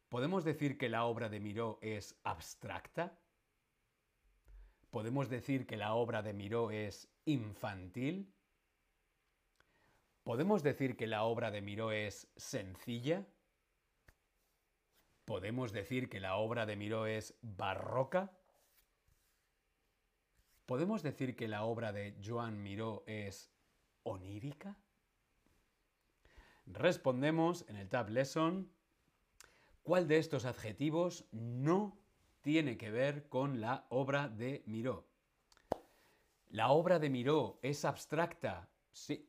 ¿Podemos 0.08 0.44
decir 0.44 0.78
que 0.78 0.88
la 0.88 1.04
obra 1.04 1.28
de 1.28 1.40
Miró 1.40 1.78
es 1.82 2.16
abstracta? 2.22 3.18
¿Podemos 4.90 5.28
decir 5.28 5.66
que 5.66 5.76
la 5.76 5.94
obra 5.94 6.22
de 6.22 6.32
Miró 6.32 6.70
es 6.70 7.08
infantil? 7.24 8.32
¿Podemos 10.28 10.62
decir 10.62 10.98
que 10.98 11.06
la 11.06 11.22
obra 11.22 11.50
de 11.50 11.62
Miró 11.62 11.90
es 11.90 12.30
sencilla? 12.36 13.26
¿Podemos 15.24 15.72
decir 15.72 16.10
que 16.10 16.20
la 16.20 16.36
obra 16.36 16.66
de 16.66 16.76
Miró 16.76 17.06
es 17.06 17.38
barroca? 17.40 18.30
¿Podemos 20.66 21.02
decir 21.02 21.34
que 21.34 21.48
la 21.48 21.64
obra 21.64 21.92
de 21.92 22.14
Joan 22.22 22.62
Miró 22.62 23.04
es 23.06 23.50
onírica? 24.02 24.76
Respondemos 26.66 27.64
en 27.66 27.76
el 27.76 27.88
Tab 27.88 28.10
Lesson 28.10 28.70
cuál 29.82 30.08
de 30.08 30.18
estos 30.18 30.44
adjetivos 30.44 31.24
no 31.32 31.98
tiene 32.42 32.76
que 32.76 32.90
ver 32.90 33.30
con 33.30 33.62
la 33.62 33.86
obra 33.88 34.28
de 34.28 34.62
Miró. 34.66 35.08
¿La 36.50 36.68
obra 36.68 36.98
de 36.98 37.08
Miró 37.08 37.58
es 37.62 37.86
abstracta? 37.86 38.68
Sí, 38.92 39.27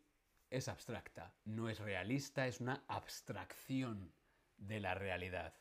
es 0.50 0.68
abstracta, 0.68 1.34
no 1.46 1.70
es 1.70 1.80
realista, 1.80 2.48
es 2.48 2.60
una 2.60 2.84
abstracción 2.88 4.12
de 4.58 4.80
la 4.80 4.96
realidad. 4.96 5.54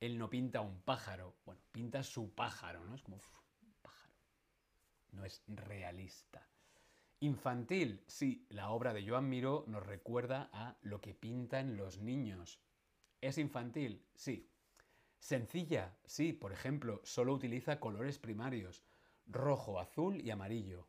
Él 0.00 0.18
no 0.18 0.28
pinta 0.28 0.60
un 0.60 0.80
pájaro, 0.82 1.36
bueno, 1.44 1.60
pinta 1.72 2.02
su 2.02 2.34
pájaro, 2.34 2.84
¿no? 2.84 2.94
Es 2.94 3.02
como 3.02 3.16
un 3.16 3.74
pájaro. 3.82 4.14
No 5.12 5.24
es 5.24 5.42
realista. 5.46 6.46
Infantil, 7.20 8.04
sí, 8.06 8.46
la 8.50 8.70
obra 8.70 8.92
de 8.92 9.08
Joan 9.08 9.28
Miró 9.28 9.64
nos 9.66 9.84
recuerda 9.84 10.50
a 10.52 10.76
lo 10.82 11.00
que 11.00 11.14
pintan 11.14 11.76
los 11.76 11.98
niños. 11.98 12.60
¿Es 13.20 13.38
infantil? 13.38 14.04
Sí. 14.14 14.48
Sencilla, 15.18 15.96
sí, 16.04 16.32
por 16.32 16.52
ejemplo, 16.52 17.00
solo 17.02 17.34
utiliza 17.34 17.80
colores 17.80 18.20
primarios, 18.20 18.84
rojo, 19.26 19.80
azul 19.80 20.20
y 20.20 20.30
amarillo. 20.30 20.86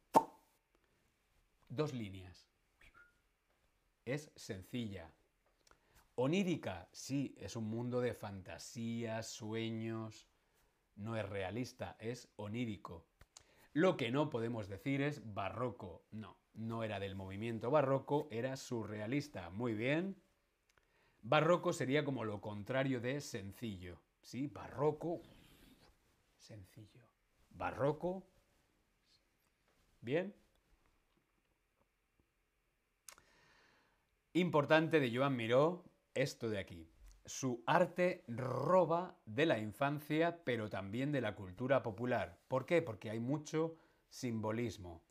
Dos 1.68 1.94
líneas 1.94 2.49
es 4.06 4.32
sencilla. 4.36 5.12
Onírica, 6.16 6.90
sí, 6.92 7.34
es 7.38 7.56
un 7.56 7.70
mundo 7.70 8.02
de 8.02 8.14
fantasías, 8.14 9.28
sueños. 9.28 10.28
No 10.96 11.16
es 11.16 11.28
realista, 11.28 11.96
es 12.00 12.28
onírico. 12.36 13.06
Lo 13.74 13.96
que 13.96 14.12
no 14.12 14.30
podemos 14.30 14.68
decir 14.68 15.02
es 15.02 15.34
barroco. 15.34 16.04
No, 16.12 16.38
no 16.54 16.84
era 16.84 17.00
del 17.00 17.16
movimiento 17.16 17.72
barroco, 17.72 18.28
era 18.32 18.58
surrealista. 18.58 19.50
Muy 19.50 19.74
bien. 19.74 20.22
Barroco 21.22 21.72
sería 21.72 22.04
como 22.04 22.26
lo 22.26 22.42
contrario 22.42 23.00
de 23.00 23.22
sencillo. 23.22 24.02
¿Sí? 24.22 24.48
Barroco. 24.48 25.22
Sencillo. 26.38 27.02
Barroco. 27.52 28.24
Bien. 30.02 30.34
Importante 34.34 35.00
de 35.00 35.12
Joan 35.12 35.36
Miró, 35.36 35.92
esto 36.14 36.52
de 36.52 36.60
aquí. 36.60 36.88
Su 37.26 37.64
arte 37.66 38.24
roba 38.28 39.20
de 39.26 39.48
la 39.48 39.58
infancia, 39.58 40.44
pero 40.44 40.70
también 40.70 41.12
de 41.12 41.20
la 41.20 41.34
cultura 41.34 41.82
popular. 41.82 42.40
¿Por 42.48 42.68
qué? 42.68 42.84
Porque 42.84 43.10
hay 43.10 43.20
mucho 43.20 43.76
simbolismo. 44.08 45.04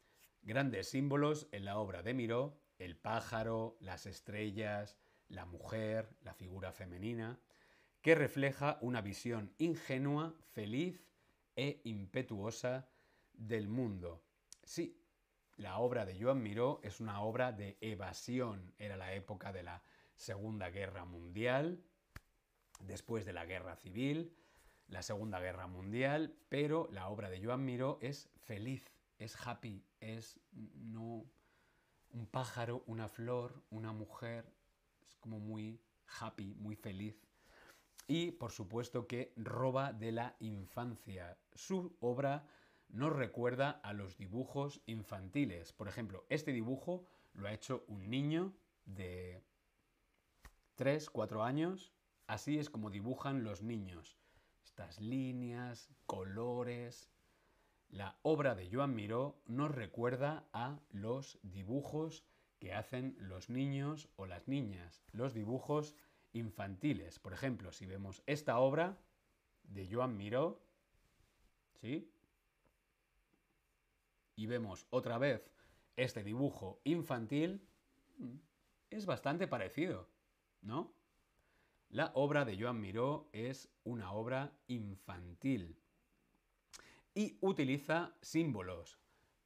Grandes 0.43 0.91
símbolos 0.91 1.49
en 1.51 1.65
la 1.65 1.79
obra 1.79 2.05
de 2.05 2.15
Miró, 2.15 2.61
el 2.79 2.97
pájaro, 2.97 3.77
las 3.81 4.07
estrellas, 4.07 4.97
la 5.27 5.47
mujer, 5.47 6.15
la 6.21 6.33
figura 6.33 6.71
femenina, 6.71 7.41
que 8.03 8.15
refleja 8.15 8.79
una 8.83 9.01
visión 9.01 9.53
ingenua, 9.59 10.37
feliz 10.53 11.05
e 11.57 11.81
impetuosa 11.83 12.89
del 13.33 13.69
mundo. 13.69 14.23
Sí, 14.63 15.03
la 15.59 15.79
obra 15.79 16.07
de 16.07 16.19
Joan 16.19 16.43
Miró 16.43 16.81
es 16.83 17.01
una 17.01 17.21
obra 17.21 17.53
de 17.53 17.77
evasión. 17.81 18.73
Era 18.79 18.97
la 18.97 19.13
época 19.15 19.53
de 19.53 19.65
la 19.65 19.83
Segunda 20.15 20.71
Guerra 20.71 21.05
Mundial, 21.05 21.83
después 22.81 23.25
de 23.25 23.33
la 23.33 23.45
Guerra 23.45 23.77
Civil, 23.77 24.35
la 24.87 25.03
Segunda 25.03 25.41
Guerra 25.41 25.67
Mundial, 25.67 26.35
pero 26.49 26.89
la 26.93 27.09
obra 27.09 27.29
de 27.29 27.45
Joan 27.45 27.65
Miró 27.65 27.99
es 28.01 28.31
feliz, 28.45 28.85
es 29.19 29.37
happy, 29.47 29.85
es 30.01 30.41
no 30.53 31.27
un 32.11 32.27
pájaro, 32.27 32.85
una 32.87 33.09
flor, 33.09 33.63
una 33.71 33.93
mujer, 33.93 34.53
es 35.09 35.17
como 35.17 35.41
muy 35.41 35.81
happy, 36.21 36.55
muy 36.55 36.77
feliz. 36.77 37.21
Y 38.07 38.31
por 38.31 38.53
supuesto 38.53 39.07
que 39.07 39.33
roba 39.37 39.93
de 39.93 40.13
la 40.13 40.37
infancia. 40.39 41.37
Su 41.53 41.97
obra 42.01 42.47
nos 42.89 43.13
recuerda 43.15 43.71
a 43.83 43.93
los 43.93 44.17
dibujos 44.17 44.81
infantiles. 44.87 45.73
Por 45.73 45.89
ejemplo, 45.89 46.25
este 46.29 46.53
dibujo 46.53 47.05
lo 47.35 47.49
ha 47.49 47.53
hecho 47.53 47.85
un 47.89 48.09
niño 48.11 48.53
de 48.85 49.43
3, 50.77 51.11
4 51.11 51.43
años. 51.43 51.93
Así 52.27 52.59
es 52.59 52.71
como 52.71 52.91
dibujan 52.91 53.45
los 53.45 53.63
niños. 53.63 54.17
Estas 54.65 55.01
líneas, 55.01 55.91
colores. 56.07 57.11
La 57.91 58.19
obra 58.23 58.55
de 58.55 58.69
Joan 58.71 58.95
Miró 58.95 59.41
nos 59.47 59.75
recuerda 59.75 60.47
a 60.53 60.79
los 60.91 61.39
dibujos 61.43 62.25
que 62.59 62.75
hacen 62.75 63.17
los 63.19 63.49
niños 63.49 64.09
o 64.17 64.27
las 64.27 64.49
niñas, 64.49 65.03
los 65.13 65.33
dibujos 65.33 65.95
infantiles. 66.33 67.19
Por 67.19 67.33
ejemplo, 67.33 67.73
si 67.73 67.87
vemos 67.87 68.23
esta 68.27 68.59
obra 68.59 68.99
de 69.65 69.89
Joan 69.91 70.17
Miró, 70.17 70.61
¿sí? 71.81 72.11
Y 74.39 74.47
vemos 74.47 74.87
otra 74.91 75.19
vez 75.19 75.51
este 75.97 76.23
dibujo 76.23 76.81
infantil, 76.85 77.67
mm, 78.19 78.37
es 78.89 79.05
bastante 79.05 79.49
parecido, 79.49 80.09
¿no? 80.63 80.95
La 81.89 82.13
obra 82.15 82.45
de 82.45 82.57
Joan 82.57 82.81
Miró 82.81 83.29
es 83.33 83.69
una 83.83 84.13
obra 84.13 84.57
infantil 84.69 85.77
y 87.15 87.37
utiliza 87.41 88.15
símbolos, 88.23 89.01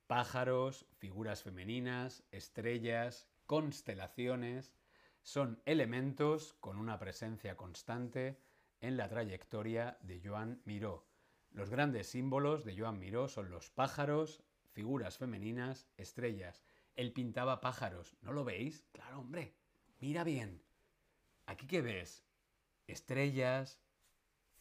pájaros, 0.07 0.85
figuras 0.99 1.43
femeninas, 1.43 2.23
estrellas, 2.31 3.31
constelaciones, 3.47 4.75
son 5.23 5.63
elementos 5.65 6.53
con 6.61 6.77
una 6.77 6.99
presencia 6.99 7.57
constante 7.57 8.43
en 8.83 8.99
la 8.99 9.09
trayectoria 9.09 9.97
de 10.03 10.21
Joan 10.23 10.61
Miró. 10.67 11.07
Los 11.51 11.71
grandes 11.71 12.09
símbolos 12.09 12.67
de 12.67 12.77
Joan 12.77 12.99
Miró 12.99 13.29
son 13.29 13.51
los 13.51 13.71
pájaros, 13.71 14.45
figuras 14.73 15.19
femeninas, 15.19 15.87
estrellas. 15.97 16.63
Él 16.95 17.13
pintaba 17.13 17.61
pájaros. 17.61 18.17
¿No 18.21 18.33
lo 18.33 18.45
veis? 18.45 18.85
Claro, 18.93 19.21
hombre. 19.21 19.55
Mira 20.01 20.25
bien. 20.25 20.63
¿Aquí 21.47 21.67
qué 21.67 21.81
ves? 21.81 22.25
Estrellas, 22.87 23.81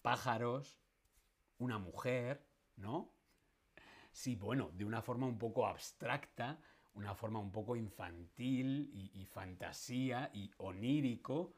pájaros, 0.02 0.80
una 1.58 1.78
mujer, 1.78 2.46
¿no? 2.76 3.12
Sí, 4.12 4.36
bueno, 4.36 4.72
de 4.74 4.86
una 4.86 5.02
forma 5.02 5.26
un 5.26 5.38
poco 5.38 5.66
abstracta, 5.66 6.60
una 6.94 7.16
forma 7.16 7.40
un 7.40 7.52
poco 7.52 7.76
infantil 7.76 8.90
y, 8.94 9.26
fantasía 9.26 10.30
y 10.34 10.52
onírico, 10.58 11.54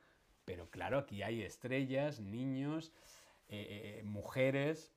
pero 0.45 0.69
claro, 0.69 0.99
aquí 0.99 1.23
hay 1.23 1.41
estrellas, 1.41 2.19
niños, 2.19 2.91
eh, 3.47 3.57
eh, 3.57 3.99
eh, 3.99 4.03
mujeres 4.03 4.93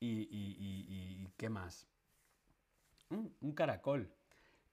y, 0.00 0.28
y, 0.30 1.28
¿qué 1.36 1.48
más? 1.50 1.88
Un 3.10 3.52
caracol. 3.52 4.12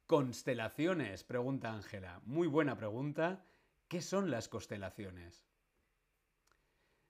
Constelaciones, 0.08 1.24
pregunta 1.24 1.74
Ángela. 1.74 2.22
Muy 2.26 2.48
buena 2.48 2.76
pregunta. 2.76 3.46
¿Qué 3.88 4.02
son 4.02 4.32
las 4.32 4.48
constelaciones? 4.48 5.46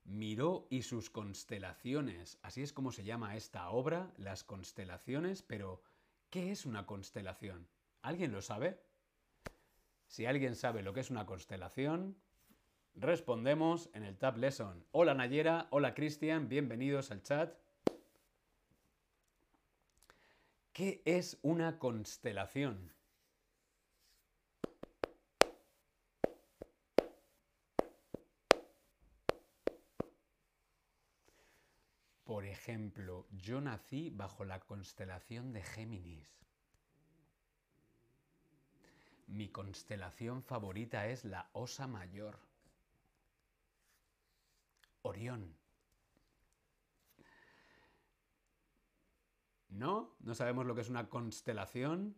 Miró 0.04 0.66
y 0.70 0.82
sus 0.82 1.10
constelaciones. 1.10 2.38
Así 2.42 2.62
es 2.62 2.72
como 2.72 2.92
se 2.92 3.04
llama 3.04 3.36
esta 3.36 3.70
obra, 3.70 4.12
las 4.16 4.44
constelaciones, 4.44 5.42
pero 5.42 5.82
¿qué 6.30 6.50
es 6.50 6.66
una 6.66 6.86
constelación? 6.86 7.68
¿Alguien 8.02 8.32
lo 8.32 8.42
sabe? 8.42 8.80
Si 10.08 10.26
alguien 10.26 10.56
sabe 10.56 10.82
lo 10.82 10.92
que 10.92 11.00
es 11.00 11.10
una 11.10 11.24
constelación, 11.24 12.16
respondemos 12.94 13.90
en 13.94 14.02
el 14.02 14.18
Tab 14.18 14.36
Lesson. 14.36 14.84
Hola 14.90 15.14
Nayera, 15.14 15.68
hola 15.70 15.94
Cristian, 15.94 16.48
bienvenidos 16.48 17.10
al 17.10 17.22
chat. 17.22 17.61
¿Qué 20.72 21.02
es 21.04 21.38
una 21.42 21.78
constelación? 21.78 22.94
Por 32.24 32.46
ejemplo, 32.46 33.26
yo 33.32 33.60
nací 33.60 34.08
bajo 34.08 34.46
la 34.46 34.60
constelación 34.60 35.52
de 35.52 35.62
Géminis. 35.62 36.42
Mi 39.26 39.50
constelación 39.50 40.42
favorita 40.42 41.06
es 41.08 41.26
la 41.26 41.50
Osa 41.52 41.86
Mayor. 41.86 42.38
Orión. 45.02 45.61
¿No? 49.72 50.14
¿No 50.20 50.34
sabemos 50.34 50.66
lo 50.66 50.74
que 50.74 50.82
es 50.82 50.90
una 50.90 51.08
constelación? 51.08 52.14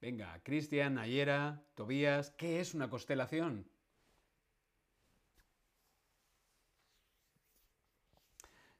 Venga, 0.00 0.38
Cristian, 0.42 0.98
Ayera, 0.98 1.64
Tobías, 1.74 2.30
¿qué 2.32 2.60
es 2.60 2.74
una 2.74 2.90
constelación? 2.90 3.70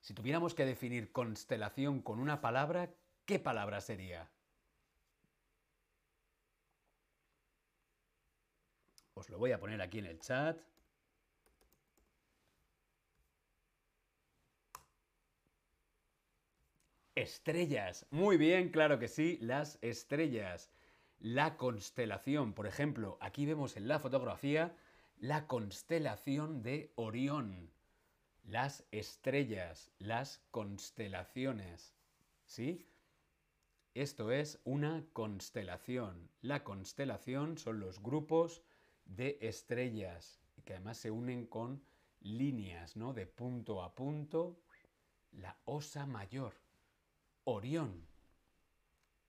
Si 0.00 0.12
tuviéramos 0.14 0.54
que 0.54 0.66
definir 0.66 1.12
constelación 1.12 2.02
con 2.02 2.18
una 2.18 2.40
palabra, 2.40 2.92
¿qué 3.24 3.38
palabra 3.38 3.80
sería? 3.80 4.28
Os 9.14 9.30
lo 9.30 9.38
voy 9.38 9.52
a 9.52 9.60
poner 9.60 9.80
aquí 9.80 10.00
en 10.00 10.06
el 10.06 10.18
chat. 10.18 10.71
Estrellas. 17.14 18.06
Muy 18.10 18.38
bien, 18.38 18.70
claro 18.70 18.98
que 18.98 19.08
sí, 19.08 19.38
las 19.42 19.78
estrellas. 19.82 20.70
La 21.18 21.56
constelación, 21.56 22.54
por 22.54 22.66
ejemplo, 22.66 23.18
aquí 23.20 23.44
vemos 23.44 23.76
en 23.76 23.86
la 23.86 23.98
fotografía 23.98 24.74
la 25.18 25.46
constelación 25.46 26.62
de 26.62 26.92
Orión. 26.96 27.70
Las 28.44 28.84
estrellas, 28.90 29.92
las 29.98 30.40
constelaciones. 30.50 31.94
¿Sí? 32.46 32.88
Esto 33.94 34.32
es 34.32 34.58
una 34.64 35.04
constelación. 35.12 36.30
La 36.40 36.64
constelación 36.64 37.58
son 37.58 37.78
los 37.78 38.02
grupos 38.02 38.62
de 39.04 39.38
estrellas 39.42 40.40
que 40.64 40.72
además 40.72 40.96
se 40.96 41.10
unen 41.10 41.46
con 41.46 41.84
líneas, 42.20 42.96
¿no? 42.96 43.12
De 43.12 43.26
punto 43.26 43.82
a 43.82 43.94
punto. 43.94 44.58
La 45.32 45.58
Osa 45.66 46.06
Mayor. 46.06 46.61
Orión, 47.44 48.06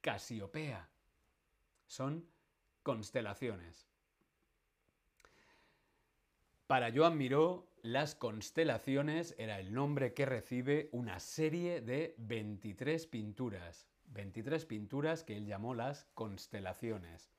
Casiopea. 0.02 0.90
Son 1.88 2.28
constelaciones. 2.84 3.88
Para 6.68 6.92
Joan 6.94 7.18
Miró, 7.18 7.68
las 7.82 8.16
constelaciones 8.16 9.36
era 9.38 9.60
el 9.60 9.74
nombre 9.74 10.14
que 10.14 10.26
recibe 10.26 10.90
una 10.92 11.20
serie 11.20 11.82
de 11.82 12.16
23 12.18 13.08
pinturas. 13.08 13.88
23 14.08 14.66
pinturas 14.66 15.24
que 15.24 15.38
él 15.38 15.46
llamó 15.46 15.74
las 15.74 16.06
constelaciones. 16.14 17.32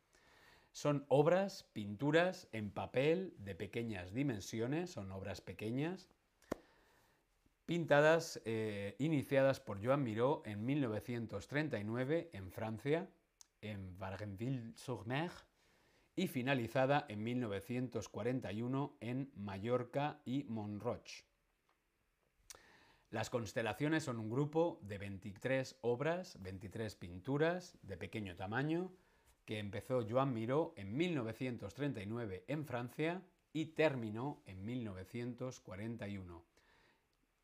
Son 0.73 1.07
obras, 1.09 1.65
pinturas 1.73 2.49
en 2.53 2.71
papel 2.71 3.35
de 3.39 3.55
pequeñas 3.55 4.13
dimensiones, 4.13 4.91
son 4.91 5.13
obras 5.13 5.41
pequeñas, 5.41 6.09
pintadas, 7.67 8.41
eh, 8.45 8.95
iniciadas 8.99 9.61
por 9.61 9.85
Joan 9.85 10.03
Miró 10.03 10.43
en 10.45 10.65
1939 10.65 12.31
en 12.33 12.53
Francia, 12.53 13.09
en 13.61 13.99
Vargenville-sur-Mer, 13.99 15.31
y 16.17 16.29
finalizada 16.29 17.07
en 17.09 17.23
1941 17.25 18.97
en 19.01 19.33
Mallorca 19.35 20.21
y 20.25 20.45
Montroch. 20.45 21.25
Las 23.11 23.31
constelaciones 23.31 24.05
son 24.05 24.19
un 24.19 24.31
grupo 24.31 24.79
de 24.83 24.99
23 24.99 25.79
obras, 25.83 26.37
23 26.41 26.97
pinturas 26.97 27.79
de 27.83 27.97
pequeño 27.97 28.37
tamaño, 28.37 28.93
que 29.45 29.59
empezó 29.59 30.05
Joan 30.09 30.33
Miró 30.33 30.73
en 30.77 30.97
1939 30.97 32.45
en 32.49 32.65
Francia 32.65 33.23
y 33.53 33.67
terminó 33.67 34.43
en 34.47 34.65
1941. 34.65 36.54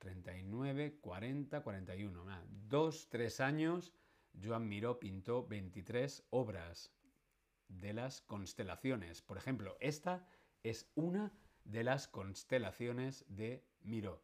39, 0.00 0.98
40, 1.00 1.62
41. 1.62 2.24
dos, 2.68 3.08
tres 3.10 3.40
años, 3.40 3.92
Joan 4.42 4.68
Miró 4.68 4.98
pintó 4.98 5.46
23 5.46 6.24
obras 6.30 6.90
de 7.68 7.92
las 7.92 8.22
constelaciones. 8.22 9.22
Por 9.22 9.36
ejemplo, 9.36 9.76
esta 9.78 10.26
es 10.62 10.90
una 10.94 11.32
de 11.64 11.84
las 11.84 12.08
constelaciones 12.08 13.26
de 13.28 13.62
Miró. 13.82 14.22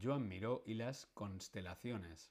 Joan 0.00 0.28
Miró 0.28 0.62
y 0.64 0.74
las 0.74 1.06
constelaciones. 1.06 2.30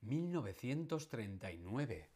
1939. 0.00 2.13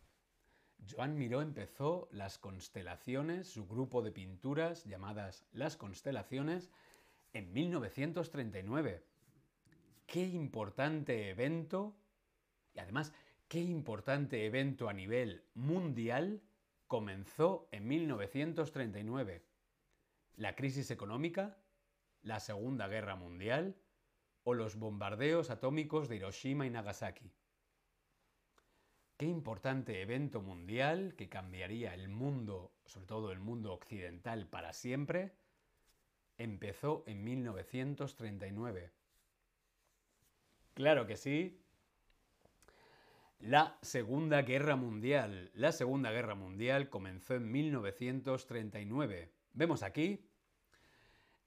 Joan 0.86 1.16
Miró 1.16 1.42
empezó 1.42 2.08
las 2.12 2.38
constelaciones, 2.38 3.48
su 3.48 3.66
grupo 3.66 4.02
de 4.02 4.12
pinturas 4.12 4.84
llamadas 4.84 5.46
Las 5.52 5.76
Constelaciones, 5.76 6.70
en 7.32 7.52
1939. 7.52 9.04
Qué 10.06 10.26
importante 10.26 11.30
evento, 11.30 11.96
y 12.74 12.80
además, 12.80 13.12
qué 13.48 13.60
importante 13.60 14.46
evento 14.46 14.88
a 14.88 14.92
nivel 14.92 15.44
mundial 15.54 16.42
comenzó 16.86 17.68
en 17.70 17.86
1939. 17.86 19.44
La 20.36 20.54
crisis 20.54 20.90
económica, 20.90 21.58
la 22.22 22.40
Segunda 22.40 22.88
Guerra 22.88 23.16
Mundial 23.16 23.76
o 24.44 24.54
los 24.54 24.76
bombardeos 24.76 25.50
atómicos 25.50 26.08
de 26.08 26.16
Hiroshima 26.16 26.66
y 26.66 26.70
Nagasaki. 26.70 27.30
Qué 29.18 29.26
importante 29.26 30.00
evento 30.00 30.40
mundial 30.40 31.16
que 31.16 31.28
cambiaría 31.28 31.92
el 31.92 32.08
mundo, 32.08 32.72
sobre 32.86 33.08
todo 33.08 33.32
el 33.32 33.40
mundo 33.40 33.72
occidental, 33.72 34.46
para 34.46 34.72
siempre, 34.72 35.32
empezó 36.38 37.02
en 37.08 37.24
1939. 37.24 38.92
Claro 40.74 41.08
que 41.08 41.16
sí. 41.16 41.60
La 43.40 43.76
Segunda 43.82 44.42
Guerra 44.42 44.76
Mundial. 44.76 45.50
La 45.52 45.72
Segunda 45.72 46.12
Guerra 46.12 46.36
Mundial 46.36 46.88
comenzó 46.88 47.34
en 47.34 47.50
1939. 47.50 49.32
Vemos 49.52 49.82
aquí, 49.82 50.30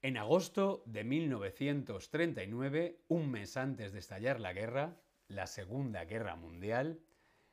en 0.02 0.18
agosto 0.18 0.82
de 0.84 1.04
1939, 1.04 3.00
un 3.08 3.30
mes 3.30 3.56
antes 3.56 3.94
de 3.94 3.98
estallar 3.98 4.40
la 4.40 4.52
guerra, 4.52 5.00
la 5.28 5.46
Segunda 5.46 6.04
Guerra 6.04 6.36
Mundial, 6.36 7.00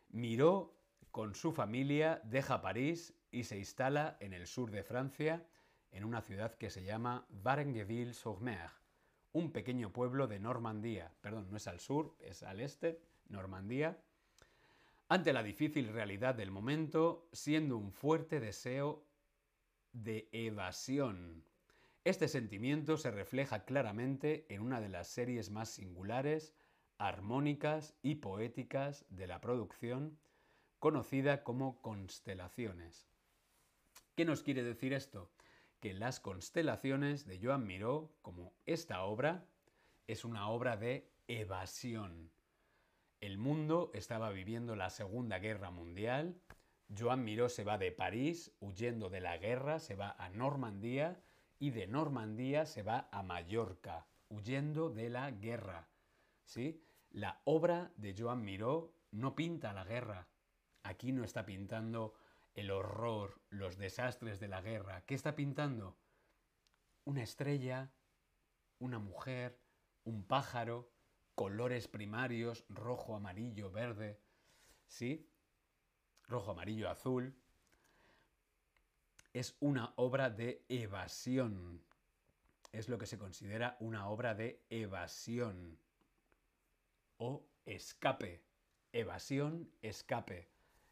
Miró 0.09 0.75
con 1.11 1.35
su 1.35 1.51
familia 1.51 2.21
deja 2.23 2.61
París 2.61 3.13
y 3.31 3.43
se 3.43 3.57
instala 3.57 4.17
en 4.19 4.33
el 4.33 4.47
sur 4.47 4.71
de 4.71 4.83
Francia, 4.83 5.45
en 5.91 6.03
una 6.03 6.21
ciudad 6.21 6.55
que 6.55 6.69
se 6.69 6.83
llama 6.83 7.27
Varengeville-sur-Mer, 7.29 8.71
un 9.31 9.51
pequeño 9.51 9.91
pueblo 9.91 10.27
de 10.27 10.39
Normandía. 10.39 11.13
Perdón, 11.21 11.47
no 11.49 11.57
es 11.57 11.67
al 11.67 11.79
sur, 11.79 12.15
es 12.19 12.43
al 12.43 12.59
este, 12.59 13.01
Normandía. 13.27 14.01
Ante 15.07 15.33
la 15.33 15.43
difícil 15.43 15.87
realidad 15.89 16.35
del 16.35 16.51
momento, 16.51 17.27
siendo 17.31 17.77
un 17.77 17.91
fuerte 17.91 18.39
deseo 18.39 19.05
de 19.91 20.29
evasión. 20.31 21.43
Este 22.03 22.27
sentimiento 22.27 22.97
se 22.97 23.11
refleja 23.11 23.65
claramente 23.65 24.45
en 24.49 24.61
una 24.61 24.79
de 24.79 24.89
las 24.89 25.07
series 25.07 25.49
más 25.49 25.69
singulares 25.69 26.55
armónicas 26.99 27.95
y 28.03 28.15
poéticas 28.15 29.05
de 29.09 29.25
la 29.25 29.41
producción, 29.41 30.19
conocida 30.79 31.43
como 31.43 31.81
constelaciones. 31.81 33.07
¿Qué 34.15 34.25
nos 34.25 34.43
quiere 34.43 34.63
decir 34.63 34.93
esto? 34.93 35.31
Que 35.79 35.93
las 35.93 36.19
constelaciones 36.19 37.25
de 37.25 37.39
Joan 37.41 37.65
Miró, 37.65 38.11
como 38.21 38.53
esta 38.65 39.03
obra, 39.03 39.45
es 40.07 40.25
una 40.25 40.49
obra 40.49 40.75
de 40.75 41.09
evasión. 41.27 42.31
El 43.21 43.37
mundo 43.37 43.91
estaba 43.93 44.29
viviendo 44.29 44.75
la 44.75 44.89
Segunda 44.89 45.39
Guerra 45.39 45.71
Mundial. 45.71 46.35
Joan 46.97 47.23
Miró 47.23 47.47
se 47.47 47.63
va 47.63 47.77
de 47.77 47.93
París 47.93 48.51
huyendo 48.59 49.09
de 49.09 49.21
la 49.21 49.37
guerra, 49.37 49.79
se 49.79 49.95
va 49.95 50.15
a 50.19 50.29
Normandía 50.29 51.21
y 51.59 51.69
de 51.71 51.87
Normandía 51.87 52.65
se 52.65 52.83
va 52.83 53.07
a 53.11 53.23
Mallorca, 53.23 54.05
huyendo 54.29 54.89
de 54.89 55.09
la 55.09 55.31
guerra. 55.31 55.87
¿Sí? 56.43 56.81
La 57.11 57.41
obra 57.45 57.91
de 57.95 58.15
Joan 58.15 58.43
Miró 58.43 58.93
no 59.11 59.35
pinta 59.35 59.73
la 59.73 59.83
guerra. 59.83 60.27
Aquí 60.83 61.11
no 61.11 61.23
está 61.23 61.43
pintando 61.43 62.13
el 62.53 62.69
horror, 62.69 63.41
los 63.49 63.77
desastres 63.77 64.39
de 64.39 64.47
la 64.47 64.61
guerra. 64.61 65.01
¿Qué 65.05 65.15
está 65.15 65.35
pintando? 65.35 65.97
Una 67.05 67.23
estrella, 67.23 67.91
una 68.77 68.99
mujer, 68.99 69.59
un 70.03 70.23
pájaro, 70.23 70.91
colores 71.33 71.87
primarios, 71.87 72.63
rojo, 72.69 73.15
amarillo, 73.15 73.71
verde, 73.71 74.21
¿sí? 74.87 75.27
Rojo, 76.27 76.51
amarillo, 76.51 76.89
azul. 76.89 77.35
Es 79.33 79.55
una 79.59 79.93
obra 79.95 80.29
de 80.29 80.63
evasión. 80.69 81.83
Es 82.71 82.87
lo 82.87 82.99
que 82.99 83.07
se 83.07 83.17
considera 83.17 83.77
una 83.79 84.07
obra 84.09 84.35
de 84.35 84.63
evasión 84.69 85.79
o 87.19 87.45
escape. 87.65 88.43
Evasión, 88.91 89.71
escape. 89.81 90.49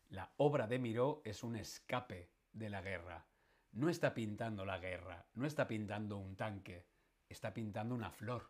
La 0.09 0.31
obra 0.37 0.67
de 0.67 0.79
Miró 0.79 1.21
es 1.25 1.43
un 1.43 1.57
escape 1.57 2.29
de 2.53 2.69
la 2.69 2.81
guerra. 2.81 3.25
No 3.73 3.89
está 3.89 4.13
pintando 4.13 4.63
la 4.63 4.77
guerra, 4.77 5.25
no 5.33 5.45
está 5.45 5.67
pintando 5.67 6.17
un 6.17 6.37
tanque, 6.37 6.85
está 7.27 7.53
pintando 7.53 7.93
una 7.93 8.11
flor. 8.11 8.49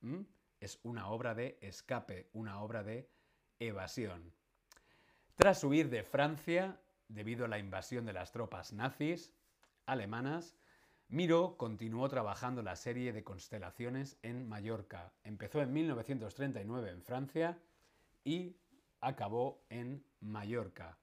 ¿Mm? 0.00 0.22
es 0.60 0.78
una 0.82 1.08
obra 1.08 1.34
de 1.34 1.58
escape, 1.60 2.28
una 2.32 2.60
obra 2.60 2.82
de 2.82 3.08
evasión. 3.58 4.32
Tras 5.34 5.62
huir 5.64 5.90
de 5.90 6.02
Francia, 6.02 6.80
debido 7.08 7.44
a 7.44 7.48
la 7.48 7.58
invasión 7.58 8.06
de 8.06 8.12
las 8.12 8.32
tropas 8.32 8.72
nazis 8.72 9.32
alemanas, 9.84 10.56
Miró 11.08 11.56
continuó 11.56 12.08
trabajando 12.08 12.62
la 12.62 12.74
serie 12.74 13.12
de 13.12 13.22
constelaciones 13.22 14.18
en 14.22 14.48
Mallorca. 14.48 15.12
Empezó 15.22 15.62
en 15.62 15.72
1939 15.72 16.90
en 16.90 17.02
Francia 17.02 17.58
y 18.24 18.56
acabó 19.00 19.64
en 19.70 20.04
Mallorca. 20.20 20.98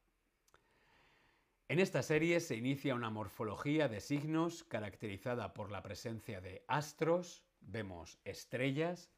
En 1.69 1.79
esta 1.79 2.03
serie 2.03 2.41
se 2.41 2.57
inicia 2.57 2.95
una 2.95 3.09
morfología 3.09 3.87
de 3.87 4.01
signos 4.01 4.65
caracterizada 4.65 5.53
por 5.53 5.71
la 5.71 5.81
presencia 5.81 6.41
de 6.41 6.65
astros, 6.67 7.45
vemos 7.61 8.19
estrellas, 8.25 9.09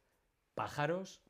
pájaros 0.54 1.24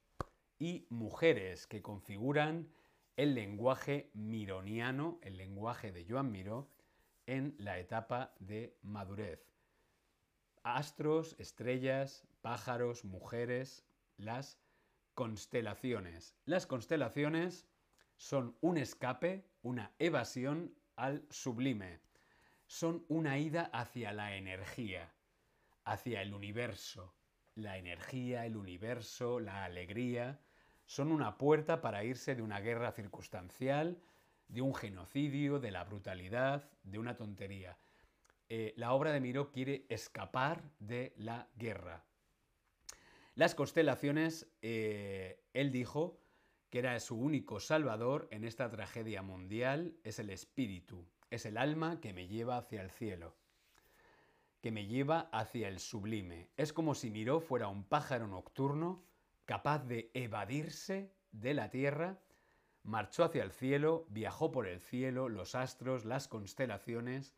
y 0.59 0.85
mujeres 0.89 1.65
que 1.65 1.81
configuran 1.81 2.69
el 3.15 3.33
lenguaje 3.33 4.11
mironiano, 4.13 5.17
el 5.21 5.37
lenguaje 5.37 5.93
de 5.93 6.05
Joan 6.05 6.31
Miró, 6.31 6.67
en 7.27 7.55
la 7.57 7.79
etapa 7.79 8.33
de 8.39 8.77
madurez. 8.81 9.45
Astros, 10.63 11.35
estrellas, 11.39 12.27
pájaros, 12.41 13.05
mujeres, 13.05 13.85
las 14.17 14.59
constelaciones. 15.13 16.35
Las 16.45 16.65
constelaciones 16.65 17.67
son 18.17 18.57
un 18.61 18.77
escape, 18.77 19.45
una 19.61 19.91
evasión 19.99 20.73
al 20.95 21.25
sublime. 21.29 21.99
Son 22.67 23.05
una 23.09 23.37
ida 23.37 23.69
hacia 23.73 24.11
la 24.11 24.35
energía, 24.35 25.13
hacia 25.83 26.21
el 26.21 26.33
universo, 26.33 27.13
la 27.55 27.77
energía, 27.77 28.45
el 28.45 28.57
universo, 28.57 29.39
la 29.39 29.63
alegría, 29.63 30.39
son 30.85 31.11
una 31.11 31.37
puerta 31.37 31.81
para 31.81 32.03
irse 32.03 32.35
de 32.35 32.41
una 32.41 32.59
guerra 32.59 32.91
circunstancial, 32.91 33.97
de 34.47 34.61
un 34.61 34.73
genocidio, 34.73 35.59
de 35.59 35.71
la 35.71 35.83
brutalidad, 35.83 36.69
de 36.83 36.99
una 36.99 37.15
tontería. 37.15 37.77
Eh, 38.49 38.73
la 38.77 38.93
obra 38.93 39.11
de 39.11 39.19
Miró 39.19 39.51
quiere 39.51 39.85
escapar 39.89 40.63
de 40.79 41.13
la 41.17 41.47
guerra. 41.55 42.03
Las 43.33 43.55
constelaciones, 43.55 44.47
eh, 44.61 45.43
él 45.53 45.71
dijo 45.71 46.19
que 46.69 46.79
era 46.79 46.99
su 46.99 47.17
único 47.17 47.59
salvador 47.59 48.27
en 48.31 48.43
esta 48.43 48.69
tragedia 48.69 49.21
mundial, 49.21 49.97
es 50.03 50.19
el 50.19 50.29
espíritu, 50.29 51.05
es 51.31 51.45
el 51.45 51.57
alma 51.57 51.99
que 51.99 52.13
me 52.13 52.27
lleva 52.27 52.57
hacia 52.57 52.81
el 52.81 52.91
cielo 52.91 53.35
que 54.65 54.71
me 54.71 54.87
lleva 54.87 55.29
hacia 55.31 55.67
el 55.67 55.77
sublime. 55.77 56.49
Es 56.57 56.73
como 56.73 56.95
si 56.95 57.11
Miró 57.11 57.39
fuera 57.39 57.67
un 57.67 57.83
pájaro 57.83 58.25
nocturno 58.25 59.05
capaz 59.45 59.85
de 59.85 60.09
evadirse 60.15 61.13
de 61.31 61.53
la 61.53 61.69
tierra, 61.69 62.19
marchó 62.85 63.23
hacia 63.23 63.43
el 63.43 63.51
cielo, 63.51 64.05
viajó 64.09 64.51
por 64.51 64.67
el 64.67 64.79
cielo, 64.79 65.27
los 65.27 65.55
astros, 65.55 66.05
las 66.05 66.27
constelaciones, 66.27 67.35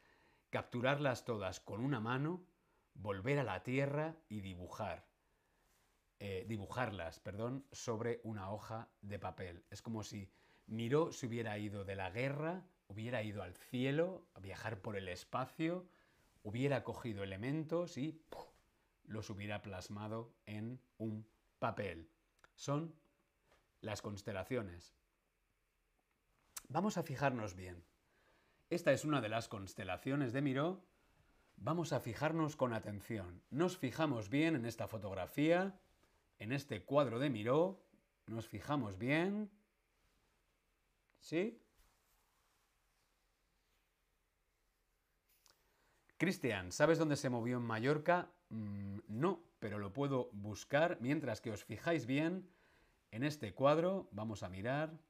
capturarlas 0.49 1.25
todas 1.25 1.59
con 1.59 1.79
una 1.79 1.99
mano, 1.99 2.45
volver 2.93 3.39
a 3.39 3.43
la 3.43 3.63
tierra 3.63 4.17
y 4.29 4.41
dibujar. 4.41 5.07
Eh, 6.19 6.45
dibujarlas, 6.47 7.19
perdón, 7.19 7.65
sobre 7.71 8.19
una 8.23 8.51
hoja 8.51 8.89
de 9.01 9.19
papel. 9.19 9.63
Es 9.69 9.81
como 9.81 10.03
si 10.03 10.29
Miró 10.67 11.13
se 11.13 11.27
hubiera 11.27 11.57
ido 11.57 11.85
de 11.85 11.95
la 11.95 12.09
guerra, 12.09 12.65
hubiera 12.87 13.23
ido 13.23 13.41
al 13.41 13.55
cielo, 13.55 14.27
a 14.33 14.41
viajar 14.41 14.81
por 14.81 14.97
el 14.97 15.07
espacio, 15.07 15.87
hubiera 16.43 16.83
cogido 16.83 17.23
elementos 17.23 17.97
y 17.97 18.21
los 19.05 19.29
hubiera 19.29 19.61
plasmado 19.61 20.33
en 20.45 20.81
un 20.97 21.25
papel. 21.59 22.09
Son 22.55 22.93
las 23.79 24.01
constelaciones. 24.01 24.93
Vamos 26.69 26.97
a 26.97 27.03
fijarnos 27.03 27.55
bien. 27.55 27.85
Esta 28.69 28.91
es 28.91 29.05
una 29.05 29.21
de 29.21 29.29
las 29.29 29.47
constelaciones 29.47 30.33
de 30.33 30.41
Miró. 30.41 30.83
Vamos 31.55 31.93
a 31.93 32.01
fijarnos 32.01 32.57
con 32.57 32.73
atención. 32.73 33.41
Nos 33.49 33.77
fijamos 33.77 34.29
bien 34.29 34.55
en 34.55 34.65
esta 34.65 34.87
fotografía, 34.87 35.79
en 36.39 36.51
este 36.51 36.83
cuadro 36.83 37.19
de 37.19 37.29
Miró. 37.29 37.81
Nos 38.25 38.47
fijamos 38.49 38.97
bien. 38.97 39.49
¿Sí? 41.19 41.61
Cristian, 46.17 46.73
¿sabes 46.73 46.97
dónde 46.97 47.15
se 47.15 47.29
movió 47.29 47.57
en 47.57 47.63
Mallorca? 47.63 48.29
Mm, 48.49 48.99
no, 49.07 49.41
pero 49.59 49.79
lo 49.79 49.93
puedo 49.93 50.29
buscar 50.33 50.97
mientras 50.99 51.39
que 51.39 51.51
os 51.51 51.63
fijáis 51.63 52.05
bien 52.05 52.49
en 53.11 53.23
este 53.23 53.53
cuadro. 53.53 54.09
Vamos 54.11 54.43
a 54.43 54.49
mirar. 54.49 55.06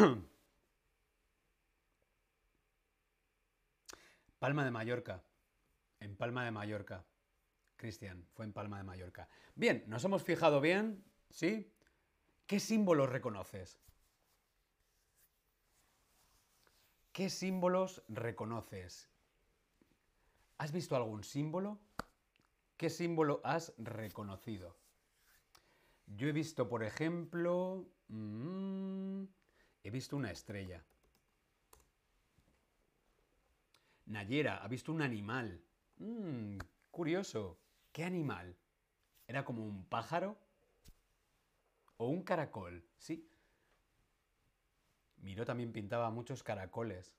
Palma 4.38 4.64
de 4.64 4.70
Mallorca. 4.70 5.22
En 6.00 6.16
Palma 6.16 6.44
de 6.44 6.50
Mallorca. 6.50 7.04
Cristian, 7.76 8.26
fue 8.34 8.46
en 8.46 8.52
Palma 8.52 8.78
de 8.78 8.84
Mallorca. 8.84 9.28
Bien, 9.54 9.84
nos 9.86 10.04
hemos 10.04 10.22
fijado 10.22 10.60
bien, 10.60 11.02
¿sí? 11.30 11.72
¿Qué 12.46 12.60
símbolos 12.60 13.08
reconoces? 13.08 13.80
¿Qué 17.12 17.30
símbolos 17.30 18.02
reconoces? 18.08 19.08
¿Has 20.58 20.72
visto 20.72 20.96
algún 20.96 21.24
símbolo? 21.24 21.78
¿Qué 22.76 22.90
símbolo 22.90 23.40
has 23.44 23.72
reconocido? 23.78 24.76
Yo 26.06 26.28
he 26.28 26.32
visto, 26.32 26.68
por 26.68 26.82
ejemplo, 26.82 27.86
mm, 28.08 29.24
he 29.82 29.90
visto 29.90 30.16
una 30.16 30.30
estrella. 30.30 30.82
Nayera 34.06 34.56
ha 34.62 34.68
visto 34.68 34.92
un 34.92 35.02
animal. 35.02 35.60
Mm, 35.98 36.58
curioso. 36.90 37.58
¿Qué 37.92 38.04
animal? 38.04 38.56
¿Era 39.26 39.44
como 39.44 39.64
un 39.64 39.84
pájaro? 39.84 40.36
¿O 41.96 42.08
un 42.08 42.22
caracol? 42.22 42.84
Sí. 42.98 43.28
Miró 45.18 45.44
también 45.44 45.72
pintaba 45.72 46.10
muchos 46.10 46.42
caracoles. 46.42 47.16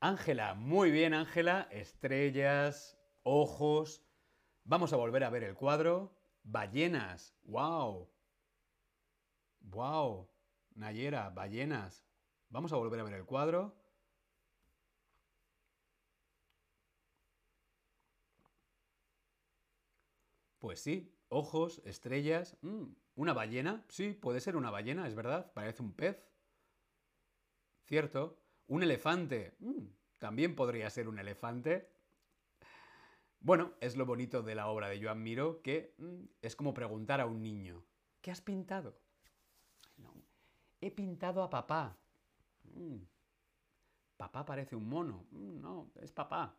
Ángela, 0.00 0.54
muy 0.54 0.90
bien 0.92 1.12
Ángela, 1.12 1.68
estrellas, 1.70 2.96
ojos. 3.24 4.02
Vamos 4.64 4.92
a 4.92 4.96
volver 4.96 5.24
a 5.24 5.30
ver 5.30 5.42
el 5.42 5.54
cuadro. 5.54 6.14
Ballenas, 6.44 7.34
wow. 7.44 8.08
Wow. 9.70 10.28
Nayera, 10.74 11.30
ballenas. 11.30 12.04
Vamos 12.48 12.72
a 12.72 12.76
volver 12.76 13.00
a 13.00 13.04
ver 13.04 13.14
el 13.14 13.24
cuadro. 13.26 13.74
Pues 20.60 20.80
sí, 20.80 21.12
ojos, 21.28 21.82
estrellas. 21.84 22.56
Mm, 22.62 22.84
¿Una 23.16 23.32
ballena? 23.32 23.84
Sí, 23.88 24.12
puede 24.12 24.40
ser 24.40 24.56
una 24.56 24.70
ballena, 24.70 25.06
es 25.06 25.14
verdad. 25.14 25.52
Parece 25.52 25.82
un 25.82 25.92
pez. 25.92 26.24
Cierto. 27.86 28.38
Un 28.68 28.82
elefante. 28.82 29.56
Mm, 29.60 29.86
también 30.18 30.54
podría 30.54 30.90
ser 30.90 31.08
un 31.08 31.18
elefante. 31.18 31.90
Bueno, 33.40 33.72
es 33.80 33.96
lo 33.96 34.06
bonito 34.06 34.42
de 34.42 34.54
la 34.54 34.68
obra 34.68 34.88
de 34.88 35.02
Joan 35.02 35.22
Miró, 35.22 35.62
que 35.62 35.94
mm, 35.98 36.24
es 36.42 36.56
como 36.56 36.74
preguntar 36.74 37.20
a 37.20 37.26
un 37.26 37.42
niño, 37.42 37.84
¿qué 38.20 38.30
has 38.30 38.40
pintado? 38.40 38.98
He 40.80 40.90
pintado 40.90 41.42
a 41.42 41.50
papá. 41.50 41.96
papá 44.16 44.44
parece 44.44 44.76
un 44.76 44.88
mono. 44.88 45.26
no, 45.30 45.90
es 46.00 46.12
papá. 46.12 46.56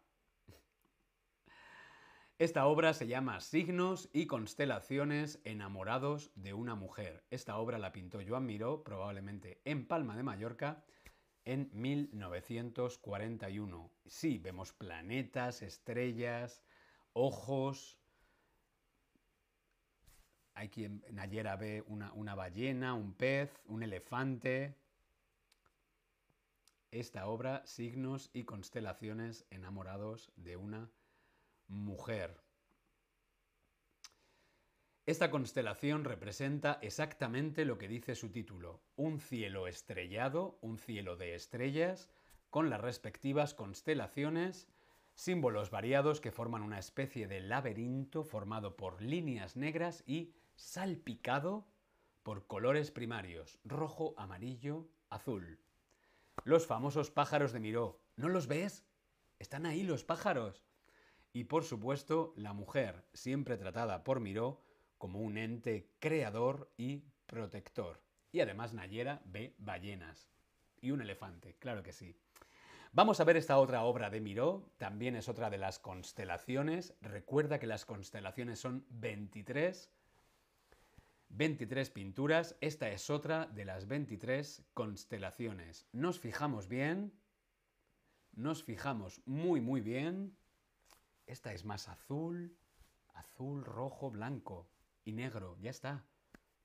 Esta 2.39 2.65
obra 2.67 2.93
se 2.93 3.05
llama 3.05 3.41
Signos 3.41 4.09
y 4.13 4.25
constelaciones 4.25 5.41
enamorados 5.43 6.31
de 6.35 6.53
una 6.53 6.73
mujer. 6.73 7.25
Esta 7.31 7.57
obra 7.57 7.77
la 7.77 7.91
pintó 7.91 8.19
Joan 8.25 8.45
Miró, 8.45 8.81
probablemente 8.85 9.59
en 9.65 9.85
Palma 9.85 10.15
de 10.15 10.23
Mallorca, 10.23 10.85
en 11.43 11.69
1941. 11.73 13.91
Sí, 14.05 14.37
vemos 14.37 14.71
planetas, 14.71 15.61
estrellas, 15.61 16.63
ojos. 17.11 17.98
Hay 20.59 20.67
quien 20.67 21.05
Nayera 21.11 21.55
ve 21.55 21.85
una, 21.87 22.11
una 22.11 22.35
ballena, 22.35 22.93
un 22.93 23.13
pez, 23.13 23.49
un 23.67 23.81
elefante. 23.81 24.75
Esta 26.91 27.27
obra, 27.27 27.65
Signos 27.65 28.29
y 28.33 28.43
constelaciones 28.43 29.45
enamorados 29.51 30.33
de 30.35 30.57
una 30.57 30.91
mujer. 31.69 32.41
Esta 35.05 35.31
constelación 35.31 36.03
representa 36.03 36.77
exactamente 36.81 37.63
lo 37.63 37.77
que 37.77 37.87
dice 37.87 38.13
su 38.15 38.29
título, 38.29 38.81
un 38.97 39.21
cielo 39.21 39.65
estrellado, 39.65 40.59
un 40.59 40.77
cielo 40.77 41.15
de 41.15 41.35
estrellas, 41.35 42.09
con 42.49 42.69
las 42.69 42.81
respectivas 42.81 43.53
constelaciones, 43.53 44.67
símbolos 45.13 45.71
variados 45.71 46.19
que 46.19 46.33
forman 46.33 46.63
una 46.63 46.79
especie 46.79 47.29
de 47.29 47.39
laberinto 47.39 48.25
formado 48.25 48.75
por 48.75 49.01
líneas 49.01 49.55
negras 49.55 50.03
y 50.05 50.33
salpicado 50.59 51.65
por 52.21 52.45
colores 52.45 52.91
primarios, 52.91 53.59
rojo, 53.63 54.13
amarillo, 54.17 54.89
azul. 55.09 55.59
Los 56.43 56.67
famosos 56.67 57.11
pájaros 57.11 57.53
de 57.53 57.61
Miró. 57.61 58.01
¿No 58.17 58.27
los 58.27 58.47
ves? 58.47 58.85
Están 59.39 59.65
ahí 59.65 59.83
los 59.83 60.03
pájaros. 60.03 60.65
Y 61.31 61.45
por 61.45 61.63
supuesto, 61.63 62.33
la 62.35 62.51
mujer, 62.51 63.05
siempre 63.13 63.57
tratada 63.57 64.03
por 64.03 64.19
Miró 64.19 64.61
como 64.97 65.19
un 65.19 65.37
ente 65.37 65.93
creador 65.99 66.71
y 66.75 67.05
protector. 67.25 68.01
Y 68.31 68.41
además 68.41 68.73
Nayera 68.73 69.21
ve 69.25 69.55
ballenas. 69.59 70.29
Y 70.81 70.91
un 70.91 71.01
elefante, 71.01 71.55
claro 71.55 71.83
que 71.83 71.93
sí. 71.93 72.17
Vamos 72.91 73.19
a 73.19 73.23
ver 73.23 73.37
esta 73.37 73.59
otra 73.59 73.83
obra 73.83 74.09
de 74.09 74.19
Miró, 74.19 74.73
también 74.77 75.15
es 75.15 75.29
otra 75.29 75.49
de 75.49 75.57
las 75.57 75.79
constelaciones. 75.79 76.95
Recuerda 77.01 77.59
que 77.59 77.67
las 77.67 77.85
constelaciones 77.85 78.59
son 78.59 78.85
23. 78.89 79.89
23 81.29 81.89
pinturas, 81.89 82.55
esta 82.61 82.89
es 82.89 83.09
otra 83.09 83.45
de 83.47 83.65
las 83.65 83.87
23 83.87 84.63
constelaciones. 84.73 85.87
Nos 85.91 86.19
fijamos 86.19 86.67
bien, 86.67 87.13
nos 88.33 88.63
fijamos 88.63 89.21
muy 89.25 89.61
muy 89.61 89.81
bien 89.81 90.35
esta 91.29 91.53
es 91.53 91.63
más 91.63 91.87
azul, 91.89 92.57
azul, 93.13 93.63
rojo, 93.63 94.09
blanco 94.09 94.67
y 95.05 95.11
negro. 95.11 95.57
Ya 95.61 95.69
está. 95.69 96.03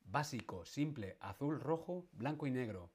Básico, 0.07 0.65
simple, 0.65 1.19
azul, 1.21 1.61
rojo, 1.61 2.09
blanco 2.12 2.47
y 2.47 2.51
negro. 2.51 2.91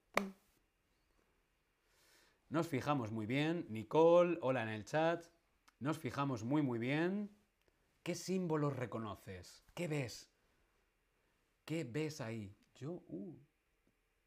Nos 2.49 2.67
fijamos 2.67 3.11
muy 3.11 3.27
bien. 3.27 3.67
Nicole, 3.69 4.39
hola 4.41 4.63
en 4.63 4.69
el 4.69 4.83
chat. 4.83 5.27
Nos 5.79 5.99
fijamos 5.99 6.43
muy 6.43 6.63
muy 6.63 6.79
bien. 6.79 7.29
¿Qué 8.01 8.15
símbolos 8.15 8.75
reconoces? 8.75 9.63
¿Qué 9.75 9.87
ves? 9.87 10.28
¿Qué 11.69 11.83
ves 11.83 12.19
ahí? 12.19 12.51
Yo, 12.73 12.93
uh, 12.93 13.37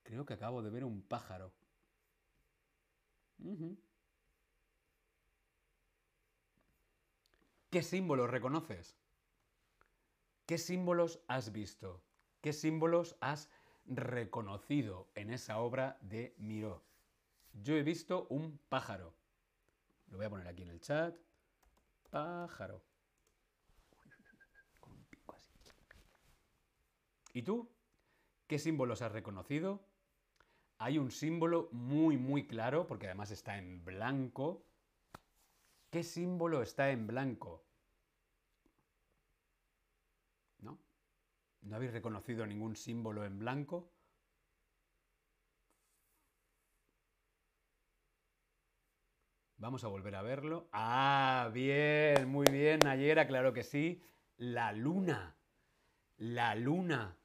creo 0.05 0.25
que 0.25 0.35
acabo 0.35 0.63
de 0.63 0.71
ver 0.71 0.85
un 0.85 1.03
pájaro. 1.03 1.53
¿Qué 7.69 7.83
símbolos 7.83 8.31
reconoces? 8.31 8.95
¿Qué 10.47 10.57
símbolos 10.57 11.19
has 11.27 11.51
visto? 11.51 12.05
¿Qué 12.43 12.53
símbolos 12.53 13.17
has 13.21 13.51
reconocido 13.87 15.11
en 15.17 15.31
esa 15.31 15.59
obra 15.59 15.99
de 16.01 16.37
Miró? 16.39 16.85
Yo 17.55 17.75
he 17.75 17.83
visto 17.83 18.29
un 18.31 18.57
pájaro. 18.69 19.17
Lo 20.07 20.17
voy 20.19 20.27
a 20.27 20.31
poner 20.31 20.47
aquí 20.47 20.63
en 20.63 20.71
el 20.71 20.81
chat. 20.81 21.17
Pájaro. 22.09 22.85
Con 24.79 24.93
un 24.93 25.05
pico 25.07 25.35
así. 25.35 25.51
¿Y 27.33 27.43
tú? 27.43 27.69
¿Qué 28.47 28.59
símbolos 28.59 29.03
has 29.03 29.13
reconocido? 29.13 29.81
Hay 30.79 30.99
un 30.99 31.11
símbolo 31.11 31.69
muy, 31.73 32.19
muy 32.19 32.47
claro, 32.47 32.87
porque 32.87 33.07
además 33.07 33.31
está 33.31 33.59
en 33.59 33.85
blanco, 33.85 34.67
¿Qué 35.93 36.03
símbolo 36.03 36.63
está 36.63 36.91
en 36.91 37.07
blanco? 37.07 37.69
¿No? 40.61 40.79
¿No 41.63 41.77
habéis 41.77 41.93
reconocido 41.93 42.47
ningún 42.47 42.77
símbolo 42.77 43.25
en 43.25 43.39
blanco? 43.39 43.93
Vamos 49.57 49.85
a 49.85 49.89
volver 49.89 50.15
a 50.17 50.23
verlo. 50.23 50.69
Ah, 50.73 51.51
bien, 51.55 52.29
muy 52.29 52.49
bien, 52.51 52.83
Nayera, 52.83 53.27
claro 53.27 53.53
que 53.53 53.63
sí. 53.63 54.03
La 54.37 54.73
luna. 54.73 55.37
La 56.19 56.55
luna. 56.55 57.22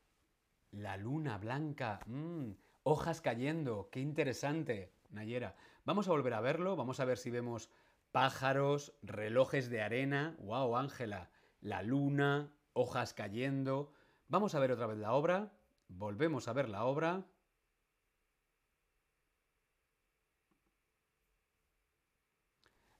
La 0.71 0.97
luna 0.97 1.37
blanca. 1.37 1.99
Mm, 2.05 2.51
hojas 2.83 3.21
cayendo. 3.21 3.89
Qué 3.91 3.99
interesante, 3.99 4.93
Nayera. 5.09 5.55
Vamos 5.85 6.07
a 6.07 6.11
volver 6.11 6.33
a 6.33 6.41
verlo. 6.41 6.75
Vamos 6.75 6.99
a 6.99 7.05
ver 7.05 7.17
si 7.17 7.31
vemos 7.31 7.69
pájaros, 8.11 8.93
relojes 9.01 9.69
de 9.69 9.81
arena, 9.81 10.35
wow, 10.39 10.75
Ángela, 10.77 11.29
la 11.61 11.83
luna, 11.83 12.51
hojas 12.73 13.13
cayendo. 13.13 13.93
Vamos 14.27 14.55
a 14.55 14.59
ver 14.59 14.71
otra 14.71 14.87
vez 14.87 14.97
la 14.97 15.13
obra, 15.13 15.53
volvemos 15.87 16.47
a 16.47 16.53
ver 16.53 16.69
la 16.69 16.85
obra. 16.85 17.25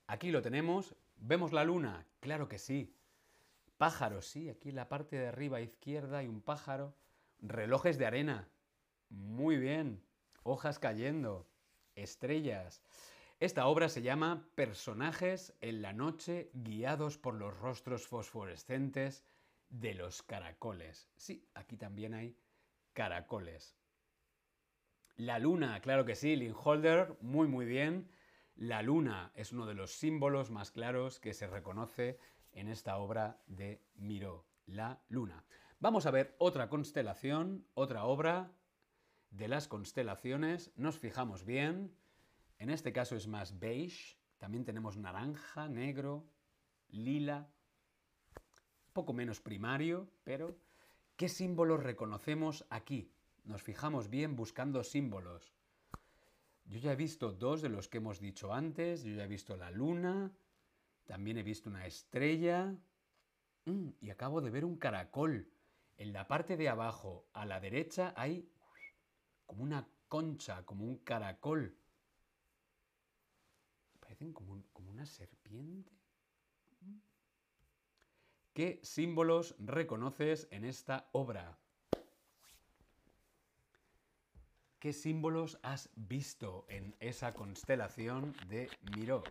Aquí 0.05 0.31
lo 0.31 0.41
tenemos, 0.41 0.95
vemos 1.17 1.51
la 1.51 1.63
luna, 1.63 2.05
claro 2.19 2.47
que 2.47 2.59
sí. 2.59 2.95
Pájaros, 3.77 4.25
sí, 4.27 4.49
aquí 4.49 4.69
en 4.69 4.75
la 4.75 4.87
parte 4.87 5.17
de 5.17 5.27
arriba 5.27 5.61
izquierda 5.61 6.19
hay 6.19 6.27
un 6.27 6.41
pájaro. 6.41 6.95
Relojes 7.39 7.97
de 7.97 8.05
arena, 8.05 8.49
muy 9.09 9.57
bien. 9.57 10.03
Hojas 10.43 10.79
cayendo, 10.79 11.47
estrellas. 11.95 12.81
Esta 13.39 13.67
obra 13.67 13.89
se 13.89 14.01
llama 14.01 14.49
Personajes 14.55 15.55
en 15.61 15.81
la 15.81 15.93
noche 15.93 16.49
guiados 16.53 17.17
por 17.17 17.35
los 17.35 17.57
rostros 17.59 18.07
fosforescentes 18.07 19.23
de 19.69 19.93
los 19.93 20.23
caracoles. 20.23 21.09
Sí, 21.15 21.47
aquí 21.53 21.77
también 21.77 22.13
hay 22.13 22.35
caracoles. 22.93 23.77
La 25.17 25.37
luna, 25.37 25.79
claro 25.81 26.05
que 26.05 26.15
sí, 26.15 26.35
Linholder, 26.35 27.17
muy 27.21 27.47
muy 27.47 27.65
bien. 27.65 28.09
La 28.55 28.81
luna 28.81 29.31
es 29.35 29.51
uno 29.51 29.67
de 29.67 29.75
los 29.75 29.91
símbolos 29.91 30.49
más 30.49 30.71
claros 30.71 31.19
que 31.19 31.33
se 31.33 31.45
reconoce 31.45 32.17
en 32.53 32.67
esta 32.69 32.97
obra 32.97 33.39
de 33.45 33.83
Miró, 33.93 34.47
la 34.65 35.03
luna. 35.09 35.45
Vamos 35.79 36.05
a 36.05 36.11
ver 36.11 36.35
otra 36.39 36.69
constelación, 36.69 37.65
otra 37.73 38.05
obra 38.05 38.51
de 39.31 39.47
las 39.47 39.67
constelaciones. 39.67 40.71
Nos 40.75 40.97
fijamos 40.97 41.45
bien. 41.45 41.95
En 42.57 42.69
este 42.69 42.91
caso 42.91 43.15
es 43.15 43.27
más 43.27 43.59
beige. 43.59 44.17
También 44.37 44.65
tenemos 44.65 44.97
naranja, 44.97 45.67
negro, 45.67 46.27
lila. 46.89 47.49
poco 48.93 49.13
menos 49.13 49.39
primario, 49.39 50.09
pero 50.23 50.57
¿qué 51.15 51.29
símbolos 51.29 51.83
reconocemos 51.83 52.65
aquí? 52.69 53.11
nos 53.47 53.63
fijamos 53.63 54.09
bien 54.09 54.35
buscando 54.35 54.83
símbolos. 54.83 55.53
Yo 56.65 56.79
ya 56.79 56.91
he 56.91 56.95
visto 56.95 57.31
dos 57.31 57.61
de 57.61 57.69
los 57.69 57.87
que 57.87 57.97
hemos 57.97 58.19
dicho 58.19 58.53
antes, 58.53 59.03
yo 59.03 59.15
ya 59.15 59.23
he 59.23 59.27
visto 59.27 59.55
la 59.55 59.71
luna, 59.71 60.31
también 61.05 61.37
he 61.37 61.43
visto 61.43 61.69
una 61.69 61.85
estrella 61.85 62.75
mm, 63.65 63.89
y 64.01 64.09
acabo 64.09 64.41
de 64.41 64.49
ver 64.49 64.65
un 64.65 64.75
caracol. 64.75 65.49
En 65.97 66.13
la 66.13 66.27
parte 66.27 66.57
de 66.57 66.69
abajo, 66.69 67.27
a 67.33 67.45
la 67.45 67.59
derecha, 67.59 68.13
hay 68.15 68.47
como 69.47 69.63
una 69.63 69.87
concha, 70.07 70.63
como 70.65 70.85
un 70.85 70.97
caracol. 70.97 71.75
Parecen 73.99 74.31
como, 74.31 74.63
una 74.75 75.05
serpiente. 75.05 75.91
¿Qué 78.53 78.79
símbolos 78.83 79.55
reconoces 79.59 80.47
en 80.51 80.65
esta 80.65 81.09
obra? 81.11 81.59
¿Qué 84.79 84.93
símbolos 84.93 85.59
has 85.63 85.89
visto 85.95 86.65
en 86.69 86.95
esa 86.99 87.33
constelación 87.33 88.35
de 88.47 88.69
Miró? 88.95 89.23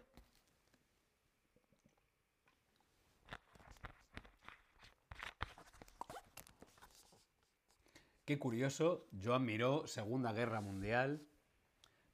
Qué 8.27 8.41
curioso, 8.41 9.07
Joan 9.23 9.45
Miró, 9.45 9.87
Segunda 9.87 10.33
Guerra 10.33 10.61
Mundial. 10.61 11.25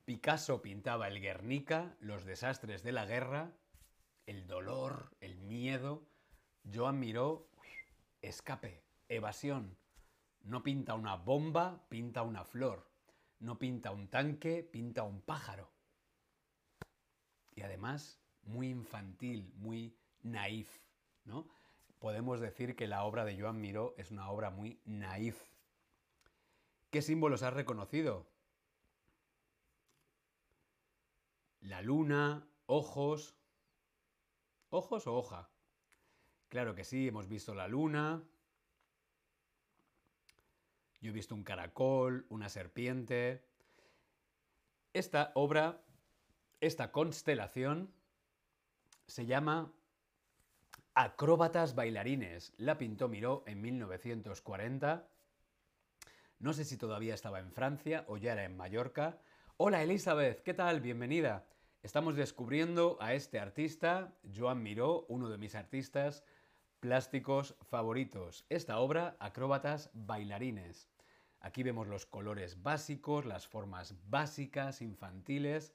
Picasso 0.05 0.61
pintaba 0.61 1.09
el 1.09 1.23
Guernica, 1.23 1.97
los 2.01 2.27
desastres 2.27 2.83
de 2.83 2.93
la 2.93 3.07
guerra, 3.07 3.57
el 4.27 4.47
dolor, 4.47 5.17
el 5.21 5.39
miedo. 5.39 6.07
Joan 6.71 7.01
Miró, 7.01 7.49
escape, 8.21 8.85
evasión. 9.09 9.79
No 10.43 10.63
pinta 10.63 10.93
una 10.93 11.17
bomba, 11.17 11.87
pinta 11.89 12.21
una 12.21 12.45
flor. 12.45 12.87
No 13.39 13.59
pinta 13.59 13.91
un 13.91 14.09
tanque, 14.09 14.69
pinta 14.71 15.05
un 15.05 15.23
pájaro. 15.23 15.73
Y 17.55 17.63
además, 17.63 18.21
muy 18.43 18.69
infantil, 18.69 19.51
muy 19.55 19.97
naif, 20.23 20.69
¿no? 21.25 21.49
Podemos 22.01 22.39
decir 22.39 22.77
que 22.77 22.87
la 22.87 23.05
obra 23.05 23.25
de 23.25 23.41
Joan 23.41 23.63
Miró 23.63 23.95
es 23.97 24.11
una 24.11 24.29
obra 24.29 24.51
muy 24.51 24.79
naif. 24.85 25.52
¿Qué 26.93 27.01
símbolos 27.01 27.43
has 27.43 27.55
reconocido? 27.55 28.27
La 31.63 31.81
luna, 31.81 32.47
ojos. 32.67 33.35
¿Ojos 34.69 35.07
o 35.07 35.15
hoja? 35.15 35.49
Claro 36.51 36.75
que 36.75 36.85
sí, 36.85 37.09
hemos 37.09 37.29
visto 37.29 37.55
la 37.55 37.67
luna. 37.67 38.23
Yo 41.01 41.09
he 41.09 41.15
visto 41.15 41.35
un 41.35 41.45
caracol, 41.45 42.27
una 42.29 42.51
serpiente. 42.51 43.43
Esta 44.93 45.33
obra, 45.35 45.81
esta 46.61 46.93
constelación, 46.93 47.91
se 49.07 49.25
llama 49.25 49.73
Acróbatas 50.93 51.75
bailarines. 51.75 52.53
La 52.59 52.77
pintó 52.77 53.09
Miró 53.09 53.45
en 53.47 53.63
1940 53.63 55.09
no 56.43 56.53
sé 56.53 56.65
si 56.65 56.77
todavía 56.77 57.15
estaba 57.15 57.39
en 57.39 57.53
Francia 57.53 58.05
o 58.09 58.17
ya 58.17 58.33
era 58.33 58.45
en 58.45 58.57
Mallorca. 58.57 59.17
Hola 59.59 59.81
Elizabeth, 59.81 60.43
¿qué 60.43 60.55
tal? 60.55 60.81
Bienvenida. 60.81 61.47
Estamos 61.85 62.17
descubriendo 62.17 62.99
a 63.01 63.15
este 63.15 63.39
artista, 63.39 64.13
Joan 64.37 64.61
Miró, 64.61 65.07
uno 65.09 65.31
de 65.31 65.39
mis 65.39 65.55
artistas 65.55 66.25
plásticos 66.81 67.55
favoritos. 67.61 68.45
Esta 68.49 68.81
obra, 68.81 69.17
Acróbatas 69.21 69.91
Bailarines. 69.95 70.89
Aquí 71.39 71.63
vemos 71.63 71.87
los 71.87 72.07
colores 72.07 72.61
básicos, 72.61 73.25
las 73.25 73.47
formas 73.47 73.95
básicas, 74.11 74.83
infantiles 74.83 75.73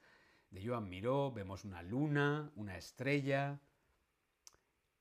de 0.49 0.67
Joan 0.67 0.89
Miró. 0.89 1.31
Vemos 1.31 1.63
una 1.63 1.81
luna, 1.81 2.51
una 2.57 2.77
estrella. 2.77 3.61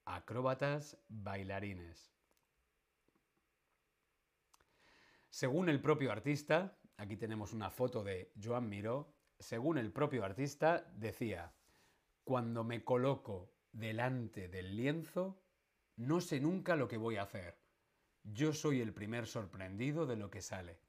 Acróbatas 0.04 0.96
Bailarines. 1.08 2.15
Según 5.36 5.68
el 5.68 5.82
propio 5.82 6.12
artista, 6.12 6.78
aquí 6.96 7.18
tenemos 7.18 7.52
una 7.52 7.68
foto 7.68 8.02
de 8.02 8.32
Joan 8.42 8.70
Miró, 8.70 9.12
según 9.38 9.76
el 9.76 9.92
propio 9.92 10.24
artista 10.24 10.90
decía, 10.94 11.52
cuando 12.24 12.64
me 12.64 12.82
coloco 12.82 13.52
delante 13.70 14.48
del 14.48 14.74
lienzo, 14.74 15.38
no 15.96 16.22
sé 16.22 16.40
nunca 16.40 16.74
lo 16.74 16.88
que 16.88 16.96
voy 16.96 17.16
a 17.16 17.24
hacer. 17.24 17.58
Yo 18.22 18.54
soy 18.54 18.80
el 18.80 18.94
primer 18.94 19.26
sorprendido 19.26 20.06
de 20.06 20.16
lo 20.16 20.30
que 20.30 20.40
sale. 20.40 20.80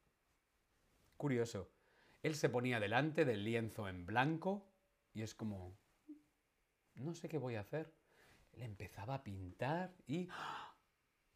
Curioso. 1.18 1.70
Él 2.24 2.34
se 2.34 2.48
ponía 2.48 2.80
delante 2.80 3.26
del 3.26 3.44
lienzo 3.44 3.90
en 3.90 4.06
blanco 4.06 4.72
y 5.14 5.24
es 5.24 5.36
como, 5.36 5.78
no 6.96 7.14
sé 7.14 7.28
qué 7.28 7.38
voy 7.38 7.56
a 7.56 7.60
hacer. 7.68 7.94
Él 8.54 8.62
empezaba 8.62 9.16
a 9.16 9.24
pintar 9.26 9.94
y 10.08 10.30
¡ah! 10.32 10.74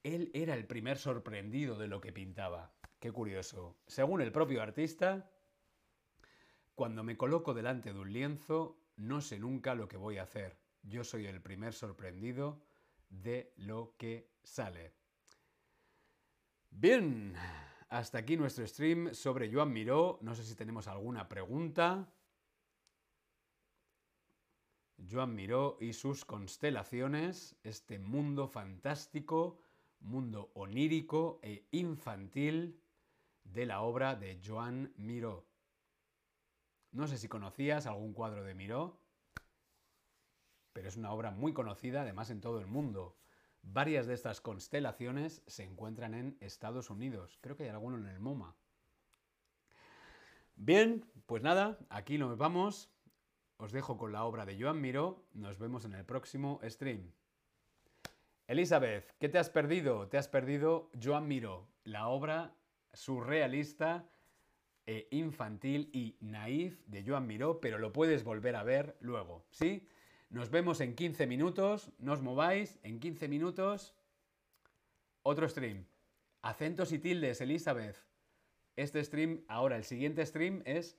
él 0.01 0.31
era 0.33 0.53
el 0.53 0.65
primer 0.65 0.97
sorprendido 0.97 1.77
de 1.77 1.89
lo 1.89 1.99
que 1.99 2.13
pintaba. 2.13 2.73
Qué 3.01 3.11
curioso. 3.11 3.77
Según 3.87 4.21
el 4.21 4.31
propio 4.31 4.61
artista, 4.61 5.27
cuando 6.75 7.03
me 7.03 7.17
coloco 7.17 7.55
delante 7.55 7.93
de 7.93 7.99
un 7.99 8.13
lienzo, 8.13 8.77
no 8.95 9.21
sé 9.21 9.39
nunca 9.39 9.73
lo 9.73 9.87
que 9.87 9.97
voy 9.97 10.19
a 10.19 10.23
hacer. 10.23 10.59
Yo 10.83 11.03
soy 11.03 11.25
el 11.25 11.41
primer 11.41 11.73
sorprendido 11.73 12.61
de 13.09 13.53
lo 13.57 13.95
que 13.97 14.29
sale. 14.43 14.93
Bien, 16.69 17.33
hasta 17.89 18.19
aquí 18.19 18.37
nuestro 18.37 18.67
stream 18.67 19.15
sobre 19.15 19.51
Joan 19.51 19.73
Miró. 19.73 20.19
No 20.21 20.35
sé 20.35 20.43
si 20.43 20.53
tenemos 20.53 20.87
alguna 20.87 21.27
pregunta. 21.27 22.07
Joan 25.09 25.33
Miró 25.33 25.75
y 25.81 25.93
sus 25.93 26.23
constelaciones, 26.23 27.55
este 27.63 27.97
mundo 27.97 28.47
fantástico, 28.47 29.57
mundo 30.01 30.51
onírico 30.53 31.39
e 31.41 31.65
infantil 31.71 32.77
de 33.43 33.65
la 33.65 33.81
obra 33.81 34.15
de 34.15 34.41
Joan 34.45 34.93
Miró. 34.97 35.45
No 36.91 37.07
sé 37.07 37.17
si 37.17 37.27
conocías 37.27 37.85
algún 37.85 38.13
cuadro 38.13 38.43
de 38.43 38.53
Miró, 38.53 38.99
pero 40.73 40.87
es 40.87 40.97
una 40.97 41.11
obra 41.11 41.31
muy 41.31 41.53
conocida 41.53 42.01
además 42.01 42.29
en 42.29 42.41
todo 42.41 42.59
el 42.59 42.67
mundo. 42.67 43.17
Varias 43.63 44.07
de 44.07 44.13
estas 44.13 44.41
constelaciones 44.41 45.43
se 45.47 45.63
encuentran 45.63 46.13
en 46.13 46.37
Estados 46.39 46.89
Unidos. 46.89 47.37
Creo 47.41 47.55
que 47.55 47.63
hay 47.63 47.69
alguno 47.69 47.97
en 47.97 48.07
el 48.07 48.19
MoMA. 48.19 48.55
Bien, 50.55 51.05
pues 51.25 51.43
nada, 51.43 51.77
aquí 51.89 52.17
nos 52.17 52.37
vamos. 52.37 52.89
Os 53.57 53.71
dejo 53.71 53.97
con 53.97 54.11
la 54.11 54.23
obra 54.23 54.45
de 54.45 54.59
Joan 54.59 54.81
Miró. 54.81 55.23
Nos 55.33 55.59
vemos 55.59 55.85
en 55.85 55.93
el 55.93 56.05
próximo 56.05 56.59
stream. 56.63 57.11
Elizabeth, 58.47 59.15
¿qué 59.17 59.29
te 59.29 59.37
has 59.37 59.49
perdido? 59.49 60.09
Te 60.09 60.17
has 60.17 60.27
perdido 60.27 60.89
Joan 61.01 61.27
Miró, 61.27 61.69
la 61.83 62.07
obra 62.07 62.53
surrealista, 62.93 64.07
e 64.85 65.07
infantil 65.11 65.89
y 65.93 66.17
naif 66.19 66.81
de 66.87 67.03
Joan 67.03 67.27
Miró, 67.27 67.61
pero 67.61 67.77
lo 67.77 67.93
puedes 67.93 68.23
volver 68.23 68.55
a 68.55 68.63
ver 68.63 68.97
luego, 68.99 69.45
¿sí? 69.51 69.87
Nos 70.29 70.49
vemos 70.49 70.81
en 70.81 70.95
15 70.95 71.27
minutos, 71.27 71.91
no 71.99 72.13
os 72.13 72.21
mováis, 72.21 72.79
en 72.83 72.99
15 72.99 73.27
minutos, 73.27 73.95
otro 75.23 75.47
stream. 75.47 75.85
Acentos 76.41 76.91
y 76.91 76.99
tildes, 76.99 77.41
Elizabeth. 77.41 77.97
Este 78.75 79.03
stream, 79.03 79.43
ahora 79.47 79.75
el 79.75 79.83
siguiente 79.83 80.25
stream 80.25 80.63
es 80.65 80.97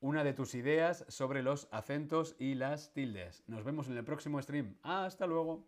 una 0.00 0.24
de 0.24 0.32
tus 0.32 0.54
ideas 0.54 1.04
sobre 1.08 1.42
los 1.42 1.68
acentos 1.70 2.34
y 2.38 2.54
las 2.54 2.92
tildes. 2.92 3.44
Nos 3.46 3.64
vemos 3.64 3.88
en 3.88 3.96
el 3.96 4.04
próximo 4.04 4.40
stream. 4.42 4.76
Hasta 4.82 5.26
luego. 5.26 5.66